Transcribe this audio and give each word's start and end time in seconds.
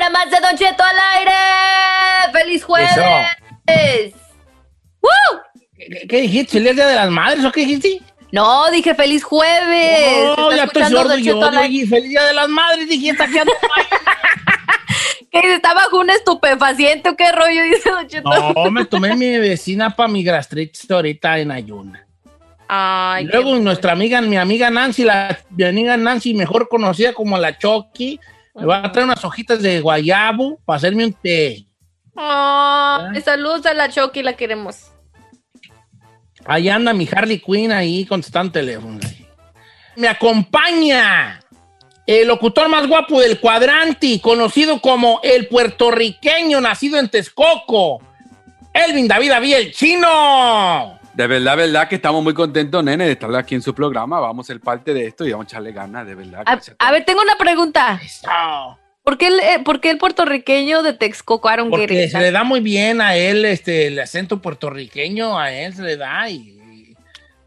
Hora 0.00 0.10
más 0.10 0.30
de 0.30 0.38
Don 0.40 0.56
Cheto 0.56 0.82
al 0.82 0.96
aire. 1.18 1.32
¡Feliz 2.32 2.64
jueves! 2.64 4.14
¡Woo! 5.02 5.40
¿Qué, 5.76 6.06
qué 6.08 6.20
dijiste? 6.22 6.58
¿El 6.58 6.74
día 6.74 6.86
de 6.86 6.94
las 6.94 7.10
madres 7.10 7.44
o 7.44 7.52
qué 7.52 7.60
dijiste? 7.60 8.00
No, 8.32 8.70
dije 8.70 8.94
feliz 8.94 9.24
jueves. 9.24 10.36
No, 10.36 10.52
ya 10.54 10.64
estoy 10.64 10.84
sordo 10.84 11.16
yo. 11.16 11.40
Yo 11.40 11.50
dije, 11.62 11.86
feliz 11.86 12.10
día 12.10 12.24
de 12.24 12.32
las 12.32 12.48
madres. 12.48 12.88
Dije, 12.88 13.10
está 13.10 13.26
quedando 13.26 13.52
¿Qué? 15.30 15.54
¿Está 15.54 15.74
bajo 15.74 15.98
un 15.98 16.10
estupefaciente 16.10 17.08
o 17.08 17.16
qué 17.16 17.30
rollo 17.32 17.62
dice 17.64 17.90
Don 17.90 18.06
Cheto? 18.06 18.54
No, 18.54 18.70
me 18.70 18.84
tomé 18.84 19.14
mi 19.16 19.38
vecina 19.38 19.90
para 19.90 20.08
mi 20.08 20.22
gastritis 20.22 20.90
ahorita 20.90 21.38
en 21.38 21.50
ayuna. 21.50 22.06
Ay, 22.68 23.26
luego 23.26 23.56
nuestra 23.56 23.92
amiga, 23.92 24.20
mi 24.20 24.36
amiga 24.36 24.70
Nancy, 24.70 25.02
la, 25.02 25.38
mi 25.50 25.64
amiga 25.64 25.96
Nancy, 25.96 26.34
mejor 26.34 26.68
conocida 26.68 27.12
como 27.12 27.36
la 27.36 27.58
Chucky, 27.58 28.20
me 28.54 28.66
va 28.66 28.84
a 28.84 28.92
traer 28.92 29.06
unas 29.06 29.24
hojitas 29.24 29.62
de 29.62 29.80
guayabo 29.80 30.58
para 30.64 30.76
hacerme 30.76 31.04
un 31.04 31.12
té. 31.12 31.66
Ay, 32.16 33.20
saludos 33.22 33.64
a 33.66 33.74
la 33.74 33.88
Chucky, 33.88 34.22
la 34.22 34.34
queremos. 34.34 34.90
Ahí 36.44 36.68
anda 36.68 36.92
mi 36.92 37.08
Harley 37.10 37.38
Quinn 37.38 37.72
ahí 37.72 38.04
contestando 38.04 38.52
teléfono. 38.52 38.98
Me 39.96 40.08
acompaña 40.08 41.40
el 42.06 42.28
locutor 42.28 42.68
más 42.68 42.86
guapo 42.86 43.20
del 43.20 43.38
cuadrante, 43.38 44.20
conocido 44.20 44.80
como 44.80 45.20
el 45.22 45.48
puertorriqueño 45.48 46.60
nacido 46.60 46.98
en 46.98 47.08
Texcoco, 47.08 48.02
Elvin 48.72 49.06
David 49.06 49.30
Avía, 49.32 49.58
el 49.58 49.72
chino. 49.72 50.99
De 51.14 51.26
verdad, 51.26 51.56
verdad 51.56 51.88
que 51.88 51.96
estamos 51.96 52.22
muy 52.22 52.34
contentos, 52.34 52.84
nene, 52.84 53.06
de 53.06 53.12
estar 53.12 53.34
aquí 53.34 53.54
en 53.54 53.62
su 53.62 53.74
programa. 53.74 54.20
Vamos 54.20 54.46
a 54.46 54.52
ser 54.52 54.60
parte 54.60 54.94
de 54.94 55.06
esto 55.06 55.26
y 55.26 55.32
vamos 55.32 55.46
a 55.46 55.48
echarle 55.48 55.72
ganas, 55.72 56.06
de 56.06 56.14
verdad. 56.14 56.44
A, 56.78 56.92
ver, 56.92 57.04
tengo 57.04 57.20
una 57.20 57.36
pregunta. 57.36 58.00
Eso. 58.02 58.28
¿Por 59.02 59.18
qué 59.18 59.26
el, 59.26 59.40
eh, 59.40 59.60
por 59.64 59.80
qué 59.80 59.90
el 59.90 59.98
puertorriqueño 59.98 60.82
de 60.82 60.92
Texcoco, 60.92 61.48
Aaron 61.48 61.70
Porque 61.70 61.86
Guerrero? 61.86 62.10
se 62.10 62.20
le 62.20 62.30
da 62.30 62.44
muy 62.44 62.60
bien 62.60 63.00
a 63.00 63.16
él 63.16 63.44
este, 63.44 63.88
el 63.88 63.98
acento 63.98 64.40
puertorriqueño, 64.40 65.38
a 65.38 65.50
él 65.52 65.74
se 65.74 65.82
le 65.82 65.96
da 65.96 66.28
y, 66.28 66.94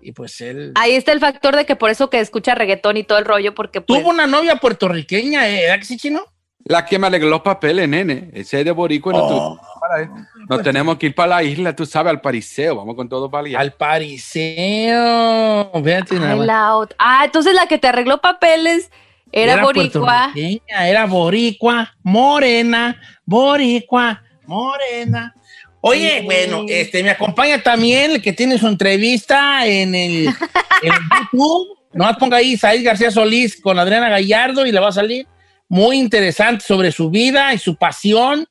y 0.02 0.12
pues 0.12 0.42
él... 0.42 0.72
Ahí 0.76 0.94
está 0.94 1.12
el 1.12 1.20
factor 1.20 1.56
de 1.56 1.66
que 1.66 1.76
por 1.76 1.90
eso 1.90 2.10
que 2.10 2.20
escucha 2.20 2.56
reggaetón 2.56 2.98
y 2.98 3.04
todo 3.04 3.20
el 3.20 3.26
rollo, 3.26 3.54
porque 3.54 3.82
pues, 3.82 4.02
Tuvo 4.02 4.10
una 4.10 4.28
novia 4.28 4.58
puertorriqueña, 4.58 5.48
¿eh? 5.48 5.62
¿verdad 5.62 5.80
que 5.80 5.86
sí, 5.86 5.98
chino? 5.98 6.26
La 6.66 6.86
que 6.86 6.98
me 6.98 7.08
arregló 7.08 7.30
los 7.30 7.42
papeles, 7.42 7.90
nene. 7.90 8.30
Ese 8.34 8.60
es 8.60 8.66
de 8.66 8.72
Boricua. 8.72 9.14
y 9.14 9.18
no 9.18 9.24
Oh. 9.24 9.60
para- 9.82 10.10
Nos 10.50 10.64
tenemos 10.64 10.98
que 10.98 11.08
ir 11.08 11.16
para 11.16 11.28
la 11.36 11.44
isla, 11.44 11.76
tú 11.76 11.86
sabes, 11.86 12.10
al 12.12 12.22
pariseo. 12.22 12.76
Vamos 12.78 12.96
con 12.96 13.10
todo 13.10 13.30
para 13.30 13.46
allá. 13.48 13.60
Al 13.60 13.74
pariseo. 13.74 15.72
Fíjate 15.84 16.16
nada 16.16 16.36
más. 16.38 16.46
la 16.46 16.88
Ah, 17.00 17.22
entonces 17.26 17.54
la 17.54 17.68
que 17.68 17.78
te 17.78 17.88
arregló 17.88 18.20
papeles 18.22 18.90
era, 19.32 19.62
boricua. 19.64 20.32
Era 20.68 21.06
boricua, 21.06 21.96
morena, 22.04 23.00
boricua, 23.26 24.24
morena. 24.46 25.36
Oye, 25.82 26.20
Sí. 26.20 26.26
bueno, 26.26 26.64
este, 26.70 27.04
me 27.04 27.10
acompaña 27.10 27.62
también 27.62 28.12
el 28.12 28.22
que 28.22 28.32
tiene 28.32 28.58
su 28.58 28.68
entrevista 28.68 29.66
en 29.66 29.94
el, 29.96 30.28
en 30.28 30.34
YouTube. 31.34 31.78
Nomás 31.92 32.16
ponga 32.18 32.38
ahí 32.38 32.56
Said 32.58 32.86
García 32.86 33.12
Solís 33.12 33.60
con 33.60 33.78
Adriana 33.78 34.08
Gallardo 34.10 34.66
y 34.66 34.72
le 34.72 34.80
va 34.80 34.88
a 34.88 34.92
salir 34.94 35.28
muy 35.74 35.98
interesante 35.98 36.64
sobre 36.64 36.92
su 36.92 37.10
vida 37.10 37.52
y 37.52 37.58
su 37.58 37.76
pasión, 37.78 38.48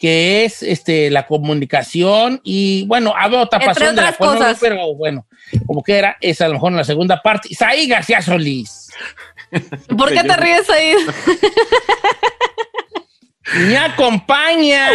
que 0.00 0.44
es 0.44 0.64
este, 0.64 1.10
la 1.10 1.24
comunicación. 1.24 2.40
Y 2.42 2.84
bueno, 2.88 3.14
había 3.16 3.40
otra 3.40 3.60
Entre 3.60 3.72
pasión 3.72 3.94
de 3.94 4.02
la 4.02 4.12
cual 4.14 4.30
no- 4.32 4.38
cosas. 4.38 4.58
pero 4.60 4.92
bueno, 4.96 5.26
como 5.64 5.84
que 5.84 5.96
era, 5.96 6.16
es 6.20 6.40
a 6.40 6.48
lo 6.48 6.54
mejor 6.54 6.72
en 6.72 6.78
la 6.78 6.84
segunda 6.84 7.22
parte. 7.22 7.54
Said 7.54 7.88
García 7.88 8.20
Solís. 8.20 8.90
¿Por 9.96 10.12
qué 10.12 10.24
te 10.24 10.36
ríes 10.36 10.68
ahí? 10.68 10.94
Me 13.68 13.78
acompaña 13.78 14.88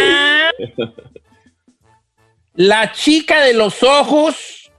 la 2.52 2.92
chica 2.92 3.40
de 3.40 3.54
los 3.54 3.82
ojos 3.82 4.70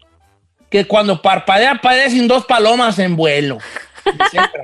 que 0.69 0.85
cuando 0.85 1.23
parpadea 1.23 1.81
parecen 1.81 2.27
dos 2.27 2.45
palomas 2.45 2.99
en 2.99 3.15
vuelo. 3.15 3.57
Siempre. 4.29 4.61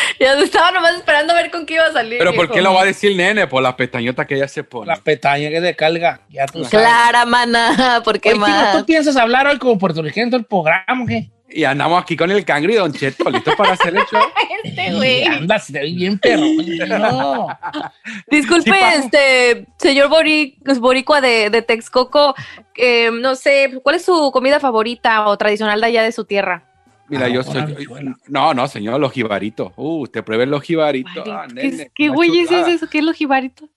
Ya 0.20 0.32
estaba 0.34 0.70
nomás 0.72 0.94
esperando 0.96 1.32
a 1.32 1.36
ver 1.36 1.50
con 1.50 1.66
qué 1.66 1.74
iba 1.74 1.86
a 1.86 1.92
salir. 1.92 2.18
Pero 2.18 2.32
¿por 2.34 2.50
qué 2.50 2.60
lo 2.62 2.72
va 2.74 2.82
a 2.82 2.84
decir, 2.84 3.16
nene? 3.16 3.46
Por 3.46 3.62
las 3.62 3.74
pestañotas 3.74 4.26
que 4.26 4.34
ella 4.36 4.48
se 4.48 4.64
pone. 4.64 4.86
La 4.86 4.96
pestaña 4.96 5.50
que 5.50 5.60
se 5.60 5.76
carga, 5.76 6.20
ya 6.30 6.46
tú 6.46 6.64
sabes. 6.64 6.70
Clara, 6.70 7.24
mana, 7.26 8.00
¿por 8.04 8.18
qué 8.20 8.30
Oye, 8.30 8.38
más? 8.38 8.78
¿tú 8.78 8.84
piensas 8.86 9.16
hablar 9.16 9.46
hoy 9.46 9.58
como 9.58 9.78
puertorriqueño 9.78 10.24
en 10.24 10.30
todo 10.30 10.40
el 10.40 10.46
programa 10.46 11.04
o 11.04 11.06
qué? 11.06 11.30
Y 11.48 11.62
andamos 11.62 12.02
aquí 12.02 12.16
con 12.16 12.30
el 12.30 12.44
cangri 12.44 12.72
y 12.72 12.76
Don 12.76 12.92
Cheto, 12.92 13.30
listos 13.30 13.54
para 13.54 13.72
hacer 13.74 13.94
el 13.94 14.02
show. 14.10 14.20
Este 14.64 14.92
güey. 14.94 15.22
Andas 15.22 15.68
te 15.68 15.78
ves 15.78 15.94
bien 15.94 16.18
perro. 16.18 16.44
No. 16.98 17.48
Disculpe, 18.28 18.72
Sí, 18.72 18.78
este, 18.96 19.66
señor 19.78 20.08
Bori- 20.08 20.56
Boricua 20.80 21.20
de, 21.20 21.50
de 21.50 21.62
Texcoco, 21.62 22.34
eh, 22.74 23.10
no 23.12 23.36
sé, 23.36 23.78
¿cuál 23.82 23.94
es 23.96 24.04
su 24.04 24.30
comida 24.32 24.58
favorita 24.58 25.28
o 25.28 25.36
tradicional 25.38 25.80
de 25.80 25.86
allá 25.86 26.02
de 26.02 26.10
su 26.12 26.24
tierra? 26.24 26.64
Mira, 27.08 27.26
Ah, 27.26 27.28
yo 27.28 27.42
soy. 27.42 27.86
No, 28.28 28.52
no, 28.54 28.66
señor, 28.68 29.00
los 29.00 29.12
jibaritos. 29.12 29.72
Uh, 29.76 30.02
usted 30.02 30.24
pruebe 30.24 30.46
los 30.46 30.62
jibaritos. 30.62 31.24
Ah, 31.28 31.46
¿Qué, 31.48 31.54
nene, 31.54 31.90
qué 31.94 32.08
güey 32.08 32.40
es 32.40 32.50
eso? 32.50 32.88
¿Qué 32.88 32.98
es 32.98 33.04
los 33.04 33.16
jibaritos? 33.16 33.68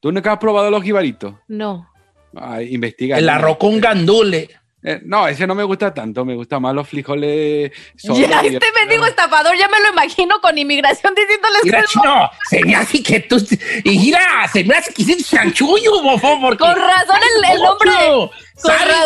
¿Tú 0.00 0.12
nunca 0.12 0.32
has 0.32 0.38
probado 0.38 0.70
los 0.70 0.82
jibaritos? 0.82 1.34
No. 1.48 1.88
Ay, 2.36 2.74
investiga. 2.74 3.18
El 3.18 3.28
arroz 3.28 3.56
con 3.58 3.80
gandule. 3.80 4.50
Eh, 4.86 5.00
no, 5.02 5.26
ese 5.26 5.46
no 5.46 5.54
me 5.54 5.64
gusta 5.64 5.94
tanto. 5.94 6.26
Me 6.26 6.34
gusta 6.34 6.60
más 6.60 6.74
los 6.74 6.86
frijoles 6.86 7.72
Ya, 8.02 8.40
este 8.42 8.66
mendigo 8.78 9.06
estafador, 9.06 9.56
ya 9.56 9.66
me 9.68 9.80
lo 9.80 9.88
imagino 9.88 10.38
con 10.42 10.58
inmigración 10.58 11.14
diciéndoles 11.14 11.60
que 11.62 11.66
Mira, 11.68 11.80
es 11.80 11.86
chino, 11.90 12.30
se 12.50 12.64
me 12.64 12.76
hace 12.76 13.02
que 13.02 13.20
tú. 13.20 13.42
Y 13.82 13.98
mira, 13.98 14.46
se 14.52 14.62
me 14.62 14.74
hace 14.76 14.92
que 14.92 15.02
hiciste 15.02 15.24
chanchullo, 15.24 16.02
bofón, 16.02 16.40
porque. 16.42 16.58
Con 16.58 16.74
razón 16.76 17.16
el, 17.38 17.50
el 17.52 17.64
hombre. 17.64 17.90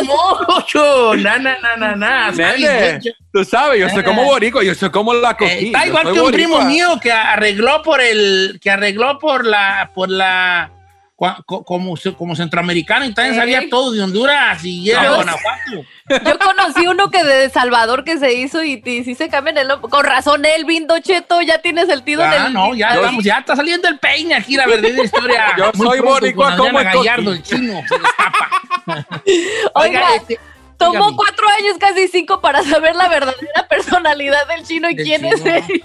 Mucho, 0.05 0.81
con. 1.09 1.23
Na, 1.23 1.39
na, 1.39 1.57
na, 1.61 1.77
na, 1.77 1.97
na. 1.97 2.31
Nene, 2.33 3.01
tú 3.33 3.45
sabes, 3.45 3.81
yo 3.81 3.89
soy 3.89 4.03
como 4.03 4.25
boricua, 4.25 4.65
yo 4.65 4.75
soy 4.75 4.91
como 4.91 5.15
la 5.15 5.37
Eh, 5.41 5.67
está 5.67 5.87
igual 5.87 6.05
que 6.05 6.11
un 6.13 6.19
boricua. 6.19 6.33
primo 6.33 6.61
mío 6.63 6.99
que 7.01 7.13
arregló 7.13 7.83
por 7.83 8.01
el. 8.01 8.59
que 8.61 8.71
arregló 8.71 9.19
por 9.19 9.47
la. 9.47 9.91
por 9.95 10.11
la. 10.11 10.73
Como, 11.19 11.97
como 12.17 12.37
centroamericano 12.37 13.05
y 13.05 13.13
también 13.13 13.35
sabía 13.35 13.69
todo 13.69 13.91
de 13.91 14.01
Honduras 14.03 14.65
y 14.65 14.89
era. 14.89 15.17
Guanajuato. 15.17 15.85
Yo 16.25 16.39
conocí 16.39 16.87
uno 16.87 17.11
que 17.11 17.25
de 17.25 17.51
Salvador 17.51 18.05
que 18.05 18.19
se 18.19 18.35
hizo 18.35 18.63
y, 18.63 18.81
y 18.85 19.03
sí 19.03 19.17
se 19.17 19.29
cambian 19.29 19.59
el 19.59 19.67
nombre. 19.67 19.91
Con 19.91 20.05
razón, 20.05 20.45
Elvin 20.45 20.87
Docheto, 20.87 21.43
ya 21.43 21.59
tiene 21.59 21.87
sentido 21.87 22.25
en 22.25 22.31
Ya, 22.31 22.47
el. 22.47 22.53
no, 22.53 22.73
ya 22.75 22.95
estamos, 22.95 23.25
ya 23.25 23.39
está 23.39 23.57
saliendo 23.57 23.89
el 23.89 23.99
peine 23.99 24.37
aquí 24.37 24.55
la 24.55 24.67
verdadera 24.69 25.03
historia. 25.03 25.47
Yo 25.59 25.73
Muy 25.75 25.87
soy 25.89 26.01
boricua 26.01 26.57
como 26.57 26.79
Gallardo, 26.79 27.33
el 27.33 27.43
chino, 27.43 27.81
se. 27.89 27.97
Oiga, 29.75 30.15
este, 30.17 30.39
Tomó 30.77 30.93
dígame. 30.93 31.17
cuatro 31.17 31.49
años, 31.49 31.77
casi 31.81 32.07
cinco, 32.07 32.41
para 32.41 32.63
saber 32.63 32.95
la 32.95 33.09
verdadera 33.09 33.67
personalidad 33.69 34.47
del 34.47 34.65
chino 34.65 34.89
y 34.89 34.95
Del 34.95 35.05
quién 35.05 35.23
chino. 35.23 35.35
es 35.37 35.45
él. 35.69 35.83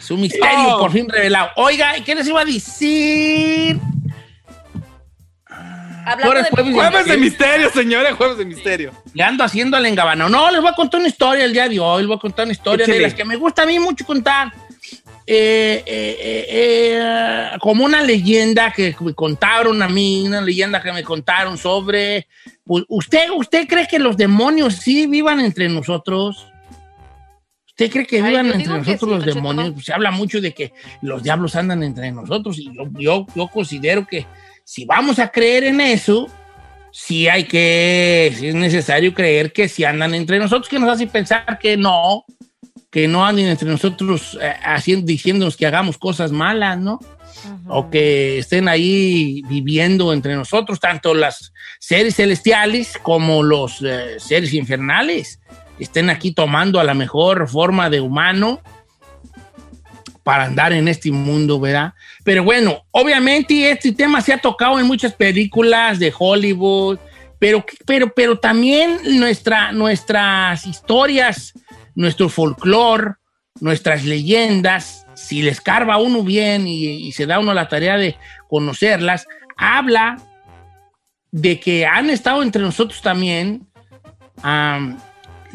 Su 0.00 0.16
misterio 0.16 0.76
Oh. 0.76 0.78
por 0.80 0.90
fin 0.92 1.06
revelado. 1.08 1.50
Oiga, 1.56 1.96
¿y 1.98 2.02
¿qué 2.02 2.14
les 2.14 2.26
iba 2.26 2.40
a 2.40 2.44
decir? 2.44 3.78
Hablando 6.06 6.34
de 6.34 6.50
jueves 6.50 6.66
de 6.66 6.72
Jueves 6.72 7.06
de 7.06 7.16
misterio, 7.16 7.70
señores, 7.70 8.14
jueves 8.14 8.38
de 8.38 8.44
misterio. 8.44 8.92
Le 9.12 9.24
ando 9.24 9.42
haciendo 9.42 9.76
al 9.76 9.86
engabano. 9.86 10.28
No, 10.28 10.50
les 10.52 10.60
voy 10.60 10.70
a 10.70 10.74
contar 10.74 11.00
una 11.00 11.08
historia 11.08 11.44
el 11.44 11.52
día 11.52 11.68
de 11.68 11.80
hoy. 11.80 12.02
Les 12.02 12.06
voy 12.06 12.16
a 12.16 12.20
contar 12.20 12.44
una 12.44 12.52
historia 12.52 12.86
de 12.86 13.00
las 13.00 13.12
que 13.12 13.24
me 13.24 13.34
gusta 13.34 13.62
a 13.62 13.66
mí 13.66 13.78
mucho 13.80 14.06
contar. 14.06 14.52
Eh, 15.28 15.82
eh, 15.84 16.16
eh, 16.20 16.46
eh, 16.48 17.58
como 17.58 17.84
una 17.84 18.00
leyenda 18.00 18.72
que 18.72 18.94
me 19.00 19.12
contaron 19.14 19.82
a 19.82 19.88
mí, 19.88 20.22
una 20.24 20.40
leyenda 20.40 20.80
que 20.80 20.92
me 20.92 21.02
contaron 21.02 21.58
sobre. 21.58 22.28
pues, 22.64 22.84
¿Usted, 22.86 23.30
¿Usted 23.36 23.66
cree 23.66 23.88
que 23.88 23.98
los 23.98 24.16
demonios 24.16 24.76
sí 24.76 25.08
vivan 25.08 25.40
entre 25.40 25.68
nosotros? 25.68 26.46
¿Usted 27.66 27.90
cree 27.90 28.06
que 28.06 28.22
Ay, 28.22 28.28
vivan 28.28 28.46
entre 28.52 28.78
nosotros 28.78 29.10
sí, 29.10 29.16
los 29.16 29.24
demonios? 29.34 29.72
Pues 29.72 29.86
se 29.86 29.92
habla 29.92 30.12
mucho 30.12 30.40
de 30.40 30.54
que 30.54 30.72
los 31.02 31.24
diablos 31.24 31.56
andan 31.56 31.82
entre 31.82 32.12
nosotros 32.12 32.56
y 32.60 32.66
yo, 32.72 32.84
yo, 32.96 33.26
yo 33.34 33.48
considero 33.48 34.06
que 34.06 34.24
si 34.66 34.84
vamos 34.84 35.20
a 35.20 35.28
creer 35.28 35.62
en 35.62 35.80
eso, 35.80 36.28
sí 36.90 37.28
hay 37.28 37.44
que, 37.44 38.34
sí 38.36 38.48
es 38.48 38.54
necesario 38.56 39.14
creer 39.14 39.52
que 39.52 39.68
si 39.68 39.84
andan 39.84 40.12
entre 40.12 40.40
nosotros, 40.40 40.68
que 40.68 40.80
nos 40.80 40.90
hace 40.90 41.06
pensar 41.06 41.56
que 41.60 41.76
no, 41.76 42.24
que 42.90 43.06
no 43.06 43.24
anden 43.24 43.46
entre 43.46 43.68
nosotros 43.68 44.36
eh, 44.42 44.54
haciendo, 44.64 45.06
diciéndonos 45.06 45.56
que 45.56 45.66
hagamos 45.66 45.98
cosas 45.98 46.32
malas, 46.32 46.78
¿no? 46.78 46.98
O 47.68 47.90
que 47.90 48.38
estén 48.38 48.66
ahí 48.66 49.40
viviendo 49.48 50.12
entre 50.12 50.34
nosotros, 50.34 50.80
tanto 50.80 51.14
las 51.14 51.52
seres 51.78 52.16
celestiales 52.16 52.98
como 53.00 53.44
los 53.44 53.82
eh, 53.82 54.18
seres 54.18 54.52
infernales, 54.52 55.38
estén 55.78 56.10
aquí 56.10 56.32
tomando 56.32 56.80
a 56.80 56.84
la 56.84 56.94
mejor 56.94 57.46
forma 57.46 57.88
de 57.88 58.00
humano 58.00 58.60
para 60.26 60.46
andar 60.46 60.72
en 60.72 60.88
este 60.88 61.12
mundo, 61.12 61.60
¿verdad? 61.60 61.94
Pero 62.24 62.42
bueno, 62.42 62.84
obviamente 62.90 63.70
este 63.70 63.92
tema 63.92 64.20
se 64.20 64.32
ha 64.32 64.38
tocado 64.38 64.80
en 64.80 64.84
muchas 64.88 65.14
películas 65.14 66.00
de 66.00 66.12
Hollywood, 66.18 66.98
pero, 67.38 67.64
pero, 67.86 68.12
pero 68.12 68.36
también 68.36 68.98
nuestra, 69.20 69.70
nuestras 69.70 70.66
historias, 70.66 71.52
nuestro 71.94 72.28
folclore, 72.28 73.12
nuestras 73.60 74.04
leyendas, 74.04 75.06
si 75.14 75.42
les 75.42 75.60
carva 75.60 75.98
uno 75.98 76.24
bien 76.24 76.66
y, 76.66 77.12
se 77.12 77.26
da 77.26 77.38
uno 77.38 77.54
la 77.54 77.68
tarea 77.68 77.96
de 77.96 78.16
conocerlas, 78.48 79.28
habla 79.56 80.16
de 81.30 81.60
que 81.60 81.86
han 81.86 82.10
estado 82.10 82.42
entre 82.42 82.62
nosotros 82.62 83.00
también 83.00 83.68
am, 84.42 84.98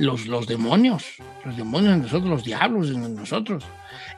los, 0.02 0.26
los 0.26 0.48
demonios, 0.48 1.06
los 1.46 1.56
demonios 1.56 1.94
en 1.94 2.02
nosotros, 2.02 2.30
los 2.30 2.44
diablos 2.44 2.90
en 2.90 3.16
nosotros. 3.16 3.64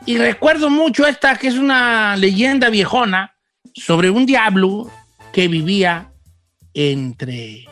Y 0.06 0.18
recuerdo 0.18 0.70
mucho 0.70 1.06
esta 1.06 1.36
que 1.36 1.48
es 1.48 1.56
una 1.56 2.16
leyenda 2.16 2.70
viejona 2.70 3.36
sobre 3.74 4.10
un 4.10 4.26
diablo 4.26 4.90
que 5.34 5.48
vivía 5.48 6.12
entre 6.74 7.66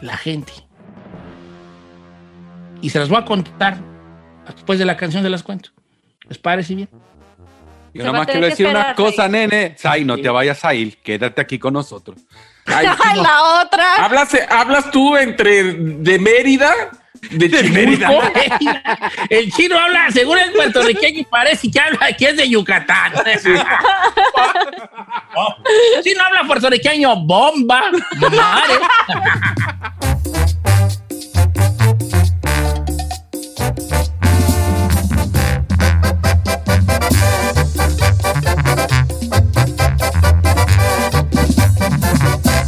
la 0.00 0.16
gente. 0.16 0.52
Y 2.82 2.90
se 2.90 2.98
las 2.98 3.08
voy 3.08 3.18
a 3.18 3.24
contar 3.24 3.78
después 4.54 4.78
de 4.78 4.84
la 4.84 4.96
canción 4.96 5.22
se 5.22 5.30
las 5.30 5.42
cuento. 5.42 5.70
¿Les 6.28 6.38
parece 6.38 6.74
bien? 6.74 6.88
Yo 7.94 8.02
Se 8.02 8.08
va 8.08 8.12
nomás 8.12 8.22
a 8.22 8.26
tener 8.26 8.40
quiero 8.40 8.56
que 8.56 8.62
decir 8.62 8.66
una 8.66 8.94
cosa, 8.94 9.28
nene. 9.28 9.74
Sai, 9.78 10.04
no 10.04 10.18
te 10.18 10.28
vayas 10.28 10.64
a 10.64 10.74
ir. 10.74 10.98
Quédate 10.98 11.40
aquí 11.40 11.58
con 11.58 11.72
nosotros. 11.72 12.20
Ay, 12.66 12.86
Ay, 12.86 13.20
la 13.22 13.62
otra. 13.62 14.04
¿Hablas, 14.04 14.36
¿Hablas 14.50 14.90
tú 14.90 15.16
entre 15.16 15.62
de 15.72 16.18
Mérida, 16.18 16.72
de? 17.30 17.46
El 19.30 19.52
chino 19.52 19.78
habla, 19.78 20.10
según 20.10 20.38
el 20.38 20.52
puertorriqueño, 20.52 21.24
parece 21.30 21.70
que 21.70 21.80
habla 21.80 22.12
que 22.16 22.28
es 22.28 22.36
de 22.36 22.48
Yucatán. 22.48 23.12
Oh, 25.34 25.54
Si 26.02 26.14
no 26.14 26.24
habla 26.24 26.44
puertorriqueño, 26.46 27.16
bomba, 27.16 27.90
madre. 28.20 28.80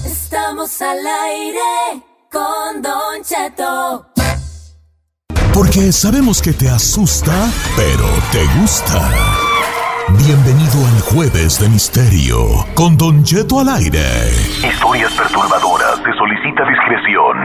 Estamos 0.05 0.83
al 0.83 1.07
aire 1.07 2.03
con 2.31 2.83
Don 2.83 3.25
Cheto. 3.25 4.18
Porque 5.59 5.91
sabemos 5.91 6.41
que 6.41 6.53
te 6.53 6.69
asusta, 6.69 7.51
pero 7.75 8.07
te 8.31 8.45
gusta. 8.61 9.11
Bienvenido 10.25 10.87
al 10.87 11.01
Jueves 11.01 11.59
de 11.59 11.69
Misterio 11.69 12.65
con 12.75 12.97
Don 12.97 13.25
Cheto 13.25 13.59
al 13.59 13.69
aire. 13.71 13.99
Historias 14.63 15.13
perturbadoras. 15.15 15.97
Se 15.97 16.13
solicita 16.17 16.63
discreción. 16.65 17.37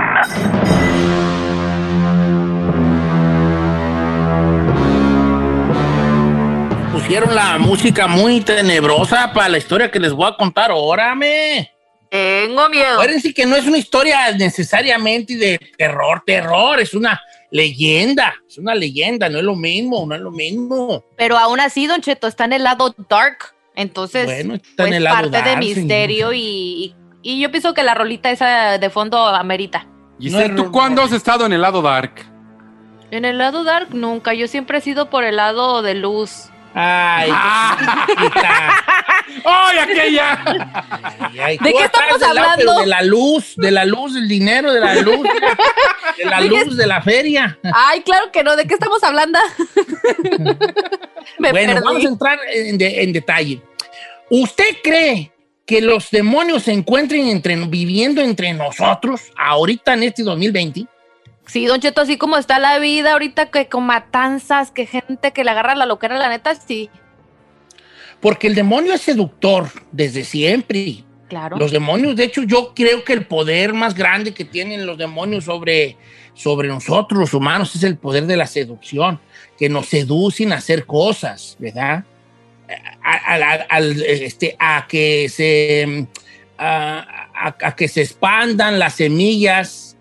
Pusieron 6.92 7.33
la 7.33 7.57
música 7.57 8.06
muy 8.06 8.42
tenebrosa 8.42 9.33
para 9.33 9.50
la 9.50 9.57
historia 9.57 9.89
que 9.89 10.00
les 10.00 10.13
voy 10.13 10.30
a 10.31 10.38
contar. 10.38 10.69
Órame. 10.71 11.71
Tengo 12.12 12.69
miedo. 12.69 12.94
Acuérdense 12.94 13.33
que 13.33 13.48
no 13.48 13.56
es 13.56 13.66
una 13.66 13.80
historia 13.80 14.31
necesariamente 14.33 15.36
de 15.36 15.57
terror, 15.75 16.21
terror, 16.24 16.80
es 16.80 16.94
una 16.94 17.19
leyenda, 17.53 18.33
es 18.50 18.57
una 18.57 18.73
leyenda, 18.73 19.29
no 19.29 19.38
es 19.38 19.44
lo 19.44 19.55
mismo, 19.55 20.05
no 20.07 20.15
es 20.15 20.21
lo 20.21 20.31
mismo. 20.31 21.05
Pero 21.15 21.38
aún 21.38 21.59
así, 21.59 21.85
Don 21.85 22.01
Cheto, 22.01 22.27
está 22.27 22.45
en 22.45 22.53
el 22.53 22.63
lado 22.63 22.94
dark. 23.07 23.53
Entonces, 23.75 24.25
Bueno, 24.25 24.55
está 24.55 24.83
en 24.83 24.89
pues 24.89 24.94
el 24.94 25.03
lado 25.03 25.31
parte 25.31 25.50
de 25.50 25.57
misterio 25.57 26.33
y, 26.33 26.39
y, 26.41 26.95
y 27.21 27.39
yo 27.39 27.51
pienso 27.51 27.73
que 27.73 27.83
la 27.83 27.94
rolita 27.94 28.31
esa 28.31 28.77
de 28.79 28.89
fondo 28.89 29.17
amerita. 29.27 29.88
Giselle, 30.19 30.50
No 30.50 30.63
¿tú 30.65 30.71
cuándo 30.71 31.03
has 31.03 31.11
estado 31.11 31.45
en 31.45 31.53
el 31.53 31.61
lado 31.61 31.81
dark? 31.81 32.25
En 33.11 33.25
el 33.25 33.38
lado 33.38 33.63
dark 33.63 33.94
nunca, 33.94 34.33
yo 34.33 34.47
siempre 34.47 34.79
he 34.79 34.81
sido 34.81 35.11
por 35.11 35.23
el 35.23 35.35
lado 35.35 35.83
de 35.83 35.94
luz. 35.94 36.49
Ay, 36.75 37.29
Ah. 37.33 38.83
¡Ay, 39.45 39.77
aquella! 39.77 40.43
Ay, 41.21 41.39
ay, 41.39 41.57
¿De 41.57 41.73
qué 41.73 41.83
estamos 41.83 42.21
hablando? 42.21 42.79
de 42.79 42.85
la 42.87 43.01
luz, 43.01 43.53
de 43.57 43.71
la 43.71 43.85
luz, 43.85 44.13
del 44.13 44.27
dinero, 44.27 44.71
de 44.73 44.79
la 44.79 44.95
luz, 44.95 45.23
de 46.17 46.25
la 46.25 46.41
¿De 46.41 46.49
qué 46.49 46.65
luz 46.65 46.77
de 46.77 46.87
la 46.87 47.01
feria. 47.01 47.57
Ay, 47.73 48.01
claro 48.01 48.31
que 48.31 48.43
no, 48.43 48.55
¿de 48.55 48.65
qué 48.65 48.73
estamos 48.75 49.03
hablando? 49.03 49.39
Me 51.39 51.51
bueno, 51.51 51.73
perdí. 51.73 51.85
vamos 51.85 52.05
a 52.05 52.07
entrar 52.07 52.39
en, 52.53 52.77
de- 52.77 53.03
en 53.03 53.13
detalle. 53.13 53.61
¿Usted 54.29 54.77
cree 54.83 55.31
que 55.65 55.81
los 55.81 56.09
demonios 56.11 56.63
se 56.63 56.71
encuentren 56.73 57.27
entre, 57.27 57.55
viviendo 57.67 58.21
entre 58.21 58.53
nosotros 58.53 59.21
ahorita 59.37 59.93
en 59.93 60.03
este 60.03 60.23
2020? 60.23 60.85
Sí, 61.45 61.66
Don 61.66 61.80
Cheto, 61.80 62.01
así 62.01 62.18
como 62.18 62.38
está 62.38 62.57
la 62.60 62.80
vida 62.80 63.13
ahorita, 63.13 63.48
que 63.51 63.68
con 63.68 63.86
matanzas, 63.86 64.72
que 64.72 64.86
gente 64.86 65.31
que 65.34 65.44
le 65.44 65.51
agarra 65.51 65.75
la 65.75 65.85
loquera, 65.85 66.18
la 66.18 66.30
neta, 66.30 66.56
sí, 66.56 66.90
Porque 68.21 68.47
el 68.47 68.56
demonio 68.56 68.94
es 68.94 69.02
seductor 69.02 69.69
desde 69.92 70.23
siempre. 70.23 71.04
claro. 71.28 71.57
Los 71.57 71.71
demonios, 71.71 72.16
de 72.16 72.23
hecho, 72.23 72.44
yo 72.44 72.73
creo 72.73 73.04
que 73.04 73.12
el 73.14 73.26
poder 73.26 73.73
más 73.73 73.94
grande 73.95 74.33
que 74.33 74.45
tienen 74.45 74.85
los 74.85 74.97
demonios 74.97 75.44
sobre, 75.44 75.97
sobre 76.33 76.69
nosotros, 76.69 77.19
los 77.19 77.33
humanos, 77.33 77.76
es 77.76 77.83
el 77.83 77.97
poder 77.97 78.26
de 78.26 78.38
la 78.38 78.47
seducción, 78.47 79.19
que 79.59 79.68
nos 79.68 79.88
seducen 79.88 80.54
a 80.54 80.57
hacer 80.57 80.85
cosas, 80.85 81.57
¿verdad? 81.59 82.06
A, 83.04 83.12
a- 83.33 83.35
a- 83.35 83.66
al, 83.69 84.02
este, 84.04 84.56
a 84.57 84.85
que 84.88 85.28
se 85.30 86.07
a- 86.57 87.57
a 87.62 87.76
que 87.76 87.88
se 87.90 88.02
expandan 88.02 88.80
las 88.80 88.94
semillas 88.95 89.93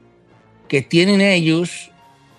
que 0.72 0.80
tienen 0.80 1.20
ellos, 1.20 1.90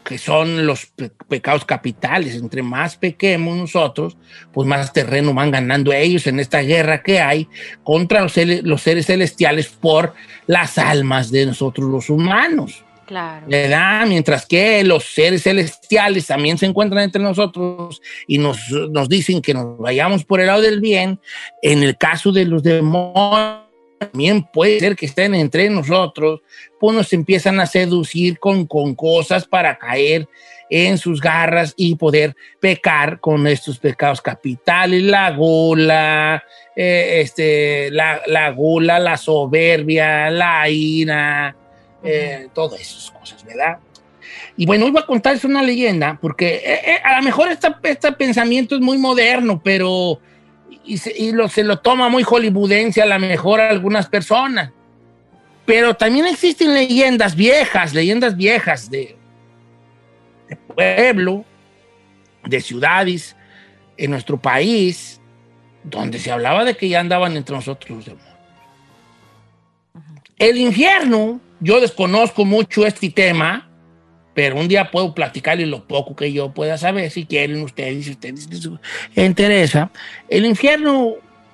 que 0.03 0.17
son 0.17 0.65
los 0.65 0.87
pe- 0.87 1.11
pecados 1.29 1.65
capitales. 1.65 2.33
Entre 2.33 2.63
más 2.63 2.97
pequemos 2.97 3.55
nosotros, 3.55 4.17
pues 4.51 4.67
más 4.67 4.91
terreno 4.91 5.35
van 5.35 5.51
ganando 5.51 5.93
ellos 5.93 6.25
en 6.25 6.39
esta 6.39 6.61
guerra 6.61 7.03
que 7.03 7.19
hay 7.19 7.47
contra 7.83 8.21
los 8.23 8.81
seres 8.81 9.05
celestiales 9.05 9.67
por 9.67 10.15
las 10.47 10.79
almas 10.79 11.29
de 11.29 11.45
nosotros 11.45 11.87
los 11.91 12.09
humanos. 12.09 12.83
Claro. 13.05 13.45
¿verdad? 13.47 14.07
Mientras 14.07 14.47
que 14.47 14.83
los 14.83 15.03
seres 15.03 15.43
celestiales 15.43 16.25
también 16.25 16.57
se 16.57 16.65
encuentran 16.65 17.03
entre 17.03 17.21
nosotros 17.21 18.01
y 18.25 18.39
nos, 18.39 18.57
nos 18.89 19.07
dicen 19.07 19.43
que 19.43 19.53
nos 19.53 19.77
vayamos 19.77 20.23
por 20.25 20.39
el 20.41 20.47
lado 20.47 20.61
del 20.61 20.81
bien, 20.81 21.19
en 21.61 21.83
el 21.83 21.97
caso 21.97 22.31
de 22.31 22.45
los 22.45 22.63
demonios, 22.63 23.62
también 24.05 24.43
puede 24.43 24.79
ser 24.79 24.95
que 24.95 25.05
estén 25.05 25.35
entre 25.35 25.69
nosotros, 25.69 26.41
pues 26.79 26.95
nos 26.95 27.13
empiezan 27.13 27.59
a 27.59 27.65
seducir 27.65 28.39
con, 28.39 28.65
con 28.65 28.95
cosas 28.95 29.45
para 29.45 29.77
caer 29.77 30.27
en 30.69 30.97
sus 30.97 31.21
garras 31.21 31.73
y 31.77 31.95
poder 31.95 32.35
pecar 32.59 33.19
con 33.19 33.45
estos 33.47 33.77
pecados 33.77 34.21
capitales, 34.21 35.03
la 35.03 35.31
gula, 35.31 36.43
eh, 36.75 37.21
este, 37.21 37.91
la, 37.91 38.21
la 38.27 38.49
gula, 38.51 38.99
la 38.99 39.17
soberbia, 39.17 40.29
la 40.31 40.67
ira, 40.69 41.55
eh, 42.03 42.47
todas 42.53 42.81
esas 42.81 43.11
cosas, 43.11 43.43
¿verdad? 43.43 43.77
Y 44.55 44.65
bueno, 44.65 44.85
hoy 44.85 44.91
voy 44.91 45.01
a 45.01 45.05
contarles 45.05 45.43
una 45.45 45.63
leyenda, 45.63 46.17
porque 46.21 46.55
eh, 46.55 46.81
eh, 46.85 46.99
a 47.03 47.17
lo 47.17 47.23
mejor 47.23 47.49
este 47.49 48.11
pensamiento 48.11 48.75
es 48.75 48.81
muy 48.81 48.97
moderno, 48.97 49.61
pero 49.63 50.19
y, 50.83 50.97
se, 50.97 51.13
y 51.17 51.31
lo, 51.31 51.47
se 51.47 51.63
lo 51.63 51.79
toma 51.79 52.09
muy 52.09 52.23
hollywoodense 52.23 53.01
a 53.01 53.05
lo 53.05 53.19
mejor 53.19 53.61
a 53.61 53.69
algunas 53.69 54.07
personas. 54.07 54.71
Pero 55.65 55.93
también 55.93 56.25
existen 56.25 56.73
leyendas 56.73 57.35
viejas, 57.35 57.93
leyendas 57.93 58.35
viejas 58.35 58.89
de, 58.89 59.15
de 60.49 60.55
pueblo, 60.55 61.45
de 62.45 62.59
ciudades 62.59 63.35
en 63.97 64.11
nuestro 64.11 64.37
país, 64.37 65.21
donde 65.83 66.19
se 66.19 66.31
hablaba 66.31 66.65
de 66.65 66.75
que 66.75 66.89
ya 66.89 66.99
andaban 66.99 67.37
entre 67.37 67.55
nosotros 67.55 67.97
los 67.97 68.05
demonios. 68.05 68.33
El 70.37 70.57
infierno, 70.57 71.39
yo 71.59 71.79
desconozco 71.79 72.43
mucho 72.43 72.85
este 72.85 73.09
tema, 73.09 73.69
pero 74.33 74.55
un 74.57 74.67
día 74.67 74.89
puedo 74.91 75.13
platicarles 75.13 75.67
lo 75.67 75.87
poco 75.87 76.15
que 76.15 76.31
yo 76.31 76.53
pueda 76.53 76.77
saber, 76.77 77.11
si 77.11 77.25
quieren 77.25 77.61
ustedes, 77.61 78.05
si 78.05 78.11
ustedes 78.11 78.49
les 78.49 79.25
interesa. 79.25 79.91
El 80.27 80.45
infierno 80.45 81.13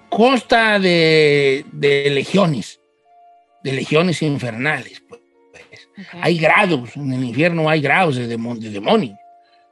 consta 0.09 0.79
de, 0.79 1.65
de 1.71 2.09
legiones, 2.09 2.79
de 3.63 3.73
legiones 3.73 4.21
infernales. 4.21 5.03
Pues. 5.07 5.21
Hay 6.21 6.37
grados, 6.37 6.95
en 6.95 7.11
el 7.13 7.23
infierno 7.23 7.69
hay 7.69 7.81
grados 7.81 8.15
de, 8.15 8.27
demo- 8.27 8.55
de 8.55 8.69
demonios. 8.69 9.17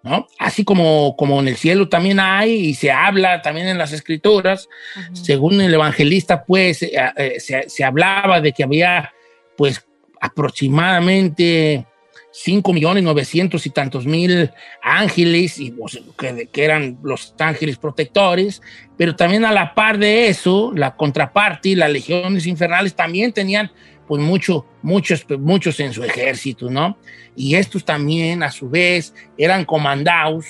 ¿no? 0.04 0.28
Así 0.40 0.64
como, 0.64 1.16
como 1.18 1.40
en 1.42 1.50
el 1.50 1.58
cielo 1.58 1.90
también 1.90 2.20
hay 2.20 2.52
y 2.52 2.74
se 2.76 2.92
habla 2.92 3.42
también 3.42 3.68
en 3.68 3.78
las 3.78 3.92
escrituras, 3.92 4.70
según 5.12 5.60
el 5.60 5.74
evangelista, 5.74 6.46
pues 6.46 6.84
eh, 6.84 6.92
eh, 7.18 7.40
se, 7.40 7.70
se 7.70 7.84
hablaba 7.84 8.40
de 8.40 8.54
que 8.54 8.64
había 8.64 9.12
pues 9.58 9.86
aproximadamente 10.22 11.86
5 12.32 12.74
millones 12.74 13.04
900 13.04 13.66
y 13.66 13.70
tantos 13.70 14.06
mil 14.06 14.52
ángeles, 14.82 15.60
y, 15.60 15.74
sea, 15.88 16.02
que, 16.52 16.64
eran 16.64 16.98
los 17.04 17.34
ángeles 17.40 17.78
protectores, 17.78 18.62
pero 18.96 19.16
también 19.16 19.46
a 19.46 19.52
la 19.52 19.74
par 19.74 19.98
de 19.98 20.28
eso, 20.28 20.72
la 20.76 20.96
contraparte, 20.96 21.76
las 21.76 21.92
legiones 21.92 22.46
infernales 22.46 22.96
también 22.96 23.32
tenían 23.34 23.72
pues 24.08 24.22
mucho, 24.22 24.66
muchos, 24.82 25.26
muchos 25.40 25.80
en 25.80 25.94
su 25.94 26.04
ejército, 26.04 26.70
¿no? 26.70 26.98
Y 27.36 27.56
estos 27.56 27.84
también, 27.84 28.42
a 28.42 28.52
su 28.52 28.70
vez, 28.70 29.14
eran 29.38 29.66
comandados 29.66 30.46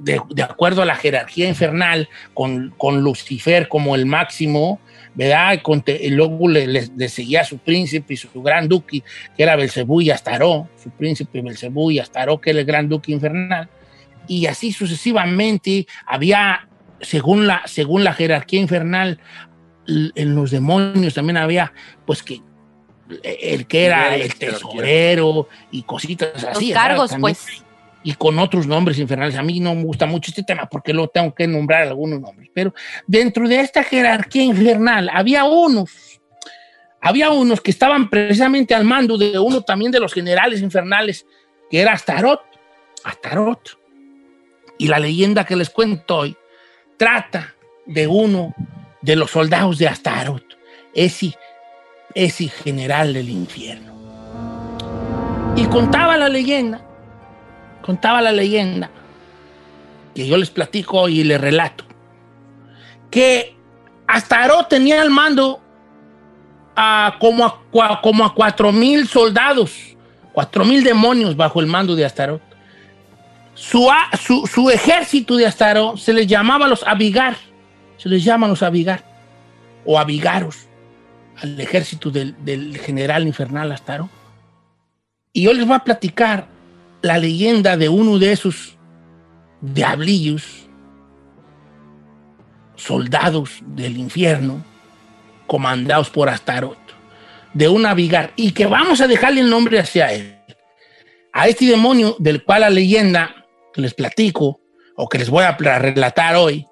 de, 0.00 0.20
de 0.30 0.42
acuerdo 0.42 0.82
a 0.82 0.86
la 0.86 0.96
jerarquía 0.96 1.48
infernal, 1.48 2.08
con, 2.32 2.74
con 2.78 3.02
Lucifer 3.02 3.68
como 3.68 3.94
el 3.94 4.06
máximo, 4.06 4.80
¿verdad? 5.14 5.54
Y, 5.54 5.58
con 5.58 5.82
te- 5.82 6.04
y 6.06 6.10
luego 6.10 6.48
le, 6.48 6.66
le- 6.66 6.88
le 6.96 7.08
seguía 7.08 7.44
su 7.44 7.58
príncipe 7.58 8.14
y 8.14 8.16
su, 8.16 8.28
gran 8.42 8.68
duque, 8.68 9.02
que 9.36 9.42
era 9.42 9.56
Belcebú 9.56 10.00
y 10.00 10.10
Astaró, 10.10 10.68
su 10.82 10.90
príncipe 10.90 11.40
Belcebú 11.42 11.90
y 11.90 11.98
Astaró, 11.98 12.40
que 12.40 12.50
era 12.50 12.60
el 12.60 12.66
gran 12.66 12.88
duque 12.88 13.12
infernal. 13.12 13.68
Y 14.26 14.46
así 14.46 14.72
sucesivamente 14.72 15.86
había, 16.06 16.68
según 17.00 17.46
la, 17.46 17.62
según 17.66 18.04
la 18.04 18.12
jerarquía 18.12 18.60
infernal, 18.60 19.18
en 19.86 20.34
los 20.34 20.50
demonios 20.50 21.14
también 21.14 21.38
había, 21.38 21.72
pues 22.06 22.22
que 22.22 22.42
el 23.22 23.66
que 23.66 23.86
era 23.86 24.14
el 24.14 24.34
tesorero 24.34 25.48
y 25.70 25.82
cositas 25.84 26.30
Los 26.34 26.44
así. 26.44 26.68
¿verdad? 26.68 26.82
cargos, 26.88 27.10
También 27.10 27.34
pues. 27.36 27.64
Y 28.08 28.14
con 28.14 28.38
otros 28.38 28.66
nombres 28.66 28.98
infernales. 28.98 29.36
A 29.36 29.42
mí 29.42 29.60
no 29.60 29.74
me 29.74 29.84
gusta 29.84 30.06
mucho 30.06 30.30
este 30.30 30.42
tema 30.42 30.66
porque 30.66 30.94
luego 30.94 31.10
tengo 31.10 31.34
que 31.34 31.46
nombrar 31.46 31.82
algunos 31.82 32.18
nombres. 32.18 32.48
Pero 32.54 32.72
dentro 33.06 33.46
de 33.46 33.60
esta 33.60 33.84
jerarquía 33.84 34.44
infernal 34.44 35.10
había 35.12 35.44
unos, 35.44 36.18
había 37.02 37.28
unos 37.28 37.60
que 37.60 37.70
estaban 37.70 38.08
precisamente 38.08 38.74
al 38.74 38.86
mando 38.86 39.18
de 39.18 39.38
uno 39.38 39.60
también 39.60 39.92
de 39.92 40.00
los 40.00 40.14
generales 40.14 40.62
infernales, 40.62 41.26
que 41.70 41.82
era 41.82 41.92
Astarot. 41.92 42.40
Astarot. 43.04 43.78
Y 44.78 44.88
la 44.88 44.98
leyenda 44.98 45.44
que 45.44 45.56
les 45.56 45.68
cuento 45.68 46.16
hoy 46.16 46.34
trata 46.96 47.56
de 47.84 48.06
uno 48.06 48.54
de 49.02 49.16
los 49.16 49.32
soldados 49.32 49.76
de 49.76 49.86
Astarot, 49.86 50.56
ese, 50.94 51.34
ese 52.14 52.48
general 52.48 53.12
del 53.12 53.28
infierno. 53.28 53.92
Y 55.56 55.66
contaba 55.66 56.16
la 56.16 56.30
leyenda 56.30 56.87
contaba 57.82 58.20
la 58.20 58.32
leyenda, 58.32 58.90
que 60.14 60.26
yo 60.26 60.36
les 60.36 60.50
platico 60.50 61.08
y 61.08 61.24
les 61.24 61.40
relato, 61.40 61.84
que 63.10 63.56
Astarot 64.06 64.68
tenía 64.68 65.02
al 65.02 65.10
mando 65.10 65.60
a 66.76 67.16
como 67.18 67.44
a, 67.44 68.00
como 68.00 68.24
a 68.24 68.34
cuatro 68.34 68.72
mil 68.72 69.06
soldados, 69.08 69.96
cuatro 70.32 70.64
mil 70.64 70.82
demonios 70.82 71.36
bajo 71.36 71.60
el 71.60 71.66
mando 71.66 71.94
de 71.94 72.04
Astarot. 72.04 72.42
Su, 73.54 73.90
su, 74.20 74.46
su 74.46 74.70
ejército 74.70 75.36
de 75.36 75.46
Astarot 75.46 75.96
se 75.96 76.12
les 76.12 76.26
llamaba 76.26 76.68
los 76.68 76.86
Abigar, 76.86 77.36
se 77.96 78.08
les 78.08 78.22
llaman 78.22 78.50
los 78.50 78.62
Abigar, 78.62 79.04
o 79.84 79.98
Abigaros, 79.98 80.68
al 81.42 81.60
ejército 81.60 82.10
del, 82.10 82.36
del 82.44 82.78
general 82.78 83.26
infernal 83.26 83.72
Astarot. 83.72 84.08
Y 85.32 85.42
yo 85.42 85.52
les 85.52 85.66
voy 85.66 85.74
a 85.74 85.80
platicar 85.80 86.46
la 87.02 87.18
leyenda 87.18 87.76
de 87.76 87.88
uno 87.88 88.18
de 88.18 88.32
esos 88.32 88.76
diablillos, 89.60 90.68
soldados 92.76 93.60
del 93.66 93.96
infierno, 93.96 94.64
comandados 95.46 96.10
por 96.10 96.28
Astarot, 96.28 96.78
de 97.54 97.68
un 97.68 97.86
Abigar, 97.86 98.32
y 98.36 98.52
que 98.52 98.66
vamos 98.66 99.00
a 99.00 99.06
dejarle 99.06 99.40
el 99.40 99.50
nombre 99.50 99.78
hacia 99.78 100.12
él. 100.12 100.38
A 101.32 101.48
este 101.48 101.66
demonio 101.66 102.16
del 102.18 102.42
cual 102.42 102.62
la 102.62 102.70
leyenda 102.70 103.46
que 103.72 103.80
les 103.80 103.94
platico, 103.94 104.60
o 104.96 105.08
que 105.08 105.18
les 105.18 105.30
voy 105.30 105.44
a 105.44 105.52
relatar 105.52 106.34
hoy, 106.36 106.66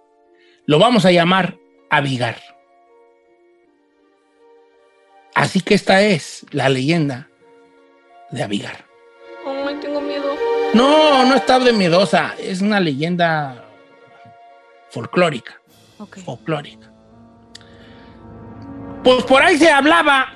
lo 0.66 0.78
vamos 0.78 1.04
a 1.04 1.12
llamar 1.12 1.56
Abigar. 1.90 2.36
Así 5.34 5.60
que 5.60 5.74
esta 5.74 6.02
es 6.02 6.44
la 6.50 6.68
leyenda 6.68 7.28
de 8.30 8.42
Abigar. 8.42 8.85
No, 10.76 11.24
no 11.24 11.34
está 11.34 11.58
de 11.58 11.72
miedosa. 11.72 12.34
Es 12.38 12.60
una 12.60 12.80
leyenda 12.80 13.64
folclórica. 14.90 15.58
Folclórica. 16.22 16.92
Pues 19.02 19.24
por 19.24 19.42
ahí 19.42 19.56
se 19.56 19.70
hablaba 19.70 20.34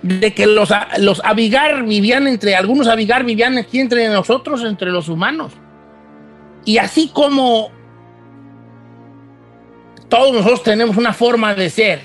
de 0.00 0.32
que 0.32 0.46
los, 0.46 0.70
los 0.98 1.22
Abigar 1.24 1.84
vivían 1.84 2.26
entre, 2.26 2.56
algunos 2.56 2.86
Abigar 2.86 3.24
vivían 3.24 3.58
aquí 3.58 3.80
entre 3.80 4.08
nosotros, 4.08 4.64
entre 4.64 4.90
los 4.90 5.08
humanos. 5.08 5.52
Y 6.64 6.78
así 6.78 7.10
como 7.12 7.70
todos 10.08 10.32
nosotros 10.32 10.62
tenemos 10.62 10.96
una 10.96 11.12
forma 11.12 11.54
de 11.54 11.68
ser, 11.68 12.00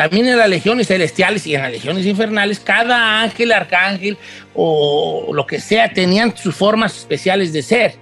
también 0.00 0.26
en 0.28 0.38
las 0.38 0.48
legiones 0.48 0.86
celestiales 0.86 1.46
y 1.46 1.54
en 1.54 1.60
las 1.60 1.72
legiones 1.72 2.06
infernales, 2.06 2.58
cada 2.58 3.20
ángel, 3.20 3.52
arcángel 3.52 4.16
o 4.54 5.30
lo 5.34 5.46
que 5.46 5.60
sea 5.60 5.92
tenían 5.92 6.34
sus 6.34 6.56
formas 6.56 6.96
especiales 6.96 7.52
de 7.52 7.60
ser. 7.60 7.96